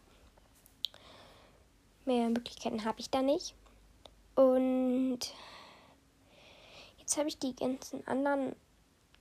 Mehr 2.03 2.29
Möglichkeiten 2.29 2.83
habe 2.83 2.99
ich 2.99 3.09
da 3.09 3.21
nicht. 3.21 3.55
Und 4.35 5.19
jetzt 7.07 7.17
habe 7.17 7.29
ich 7.29 7.39
die 7.39 7.55
ganzen 7.55 8.05
anderen 8.05 8.53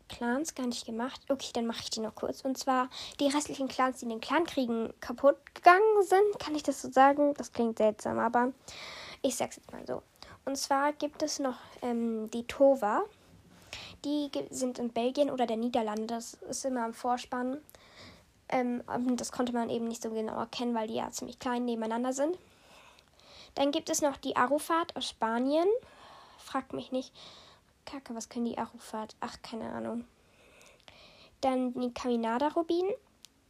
Clans 0.09 0.57
gar 0.57 0.66
nicht 0.66 0.87
gemacht. 0.87 1.20
Okay, 1.29 1.51
dann 1.53 1.66
mache 1.66 1.83
ich 1.85 1.90
die 1.90 2.01
noch 2.01 2.16
kurz. 2.16 2.40
Und 2.40 2.59
zwar 2.59 2.88
die 3.20 3.29
restlichen 3.29 3.68
Clans, 3.68 3.99
die 3.99 4.07
in 4.07 4.11
den 4.11 4.20
Clankriegen 4.20 4.92
kaputt 5.01 5.37
gegangen 5.55 6.03
sind. 6.03 6.40
Kann 6.40 6.57
ich 6.57 6.64
das 6.64 6.83
so 6.83 6.90
sagen? 6.90 7.33
Das 7.35 7.53
klingt 7.53 7.79
seltsam, 7.79 8.18
aber 8.18 8.53
ich 9.22 9.37
sag's 9.37 9.57
jetzt 9.57 9.70
mal 9.70 9.87
so. 9.87 10.03
Und 10.44 10.59
zwar 10.59 10.92
gibt 10.94 11.22
es 11.22 11.38
noch 11.38 11.59
ähm, 11.81 12.29
die 12.33 12.44
Tova. 12.49 13.05
Die 14.05 14.31
sind 14.51 14.81
in 14.81 14.90
Belgien 14.90 15.31
oder 15.31 15.46
der 15.46 15.57
Niederlande. 15.57 16.07
Das 16.07 16.35
ist 16.35 16.64
immer 16.64 16.85
am 16.85 16.94
Vorspann. 16.94 17.59
Ähm, 18.49 18.83
das 19.14 19.31
konnte 19.31 19.53
man 19.53 19.70
eben 19.70 19.87
nicht 19.87 20.03
so 20.03 20.11
genau 20.11 20.37
erkennen, 20.38 20.75
weil 20.75 20.88
die 20.88 20.94
ja 20.94 21.11
ziemlich 21.12 21.38
klein 21.38 21.64
nebeneinander 21.64 22.12
sind. 22.12 22.37
Dann 23.55 23.70
gibt 23.70 23.90
es 23.90 24.03
noch 24.03 24.16
die 24.16 24.35
Arufat 24.35 24.96
aus 24.96 25.09
Spanien. 25.09 25.68
Fragt 26.38 26.72
mich 26.72 26.90
nicht. 26.90 27.12
Kacke, 27.87 28.14
was 28.14 28.29
können 28.29 28.44
die 28.44 28.59
Arufat? 28.59 29.16
Ach, 29.20 29.37
keine 29.42 29.70
Ahnung. 29.72 30.05
Dann 31.40 31.72
die 31.72 31.94
Caminada-Rubinen. 31.94 32.92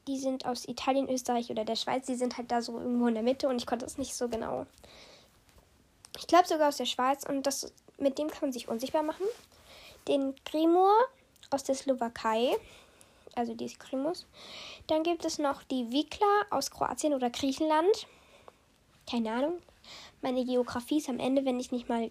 Die 0.07 0.19
sind 0.19 0.47
aus 0.47 0.69
Italien, 0.69 1.11
Österreich 1.11 1.51
oder 1.51 1.65
der 1.65 1.75
Schweiz. 1.75 2.07
Die 2.07 2.15
sind 2.15 2.37
halt 2.37 2.53
da 2.53 2.63
so 2.63 2.79
irgendwo 2.79 3.09
in 3.09 3.15
der 3.15 3.25
Mitte 3.25 3.49
und 3.49 3.57
ich 3.57 3.67
konnte 3.67 3.85
es 3.85 3.99
nicht 3.99 4.15
so 4.15 4.29
genau. 4.29 4.67
Ich 6.17 6.29
glaube 6.29 6.47
sogar 6.47 6.69
aus 6.69 6.77
der 6.77 6.87
Schweiz 6.87 7.25
und 7.25 7.45
das, 7.45 7.73
mit 7.99 8.19
dem 8.19 8.29
kann 8.29 8.43
man 8.43 8.53
sich 8.53 8.69
unsichtbar 8.69 9.03
machen 9.03 9.27
den 10.09 10.35
Grimur 10.45 10.93
aus 11.51 11.65
der 11.65 11.75
Slowakei, 11.75 12.57
also 13.35 13.55
die 13.55 13.73
Grimus. 13.79 14.27
Dann 14.87 15.03
gibt 15.03 15.25
es 15.25 15.39
noch 15.39 15.63
die 15.65 15.91
Wikla 15.91 16.47
aus 16.51 16.71
Kroatien 16.71 17.15
oder 17.15 17.31
Griechenland. 17.31 18.07
Keine 19.11 19.33
Ahnung. 19.33 19.59
Meine 20.23 20.45
Geografie 20.45 20.99
ist 20.99 21.09
am 21.09 21.19
Ende, 21.19 21.45
wenn 21.45 21.61
ich 21.61 21.73
nicht 21.73 21.89
mal 21.89 22.11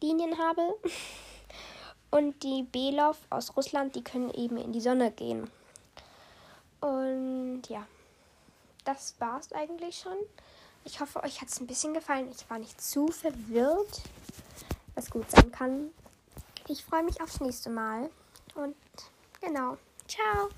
Landlinien 0.00 0.38
habe. 0.38 0.74
Und 2.10 2.42
die 2.42 2.62
Belov 2.62 3.18
aus 3.28 3.54
Russland, 3.56 3.94
die 3.94 4.02
können 4.02 4.30
eben 4.30 4.56
in 4.56 4.72
die 4.72 4.80
Sonne 4.80 5.10
gehen. 5.10 5.50
Und 6.80 7.62
ja, 7.68 7.86
das 8.84 9.14
war's 9.18 9.52
eigentlich 9.52 9.98
schon. 9.98 10.16
Ich 10.84 11.00
hoffe, 11.00 11.22
euch 11.22 11.42
hat 11.42 11.48
es 11.48 11.60
ein 11.60 11.66
bisschen 11.66 11.92
gefallen. 11.92 12.30
Ich 12.30 12.48
war 12.48 12.58
nicht 12.58 12.80
zu 12.80 13.08
verwirrt 13.08 14.02
was 14.98 15.10
gut 15.10 15.30
sein 15.30 15.52
kann. 15.52 15.90
Ich 16.66 16.84
freue 16.84 17.04
mich 17.04 17.20
aufs 17.20 17.40
nächste 17.40 17.70
Mal. 17.70 18.10
Und 18.56 18.74
genau. 19.40 19.78
Ciao. 20.08 20.48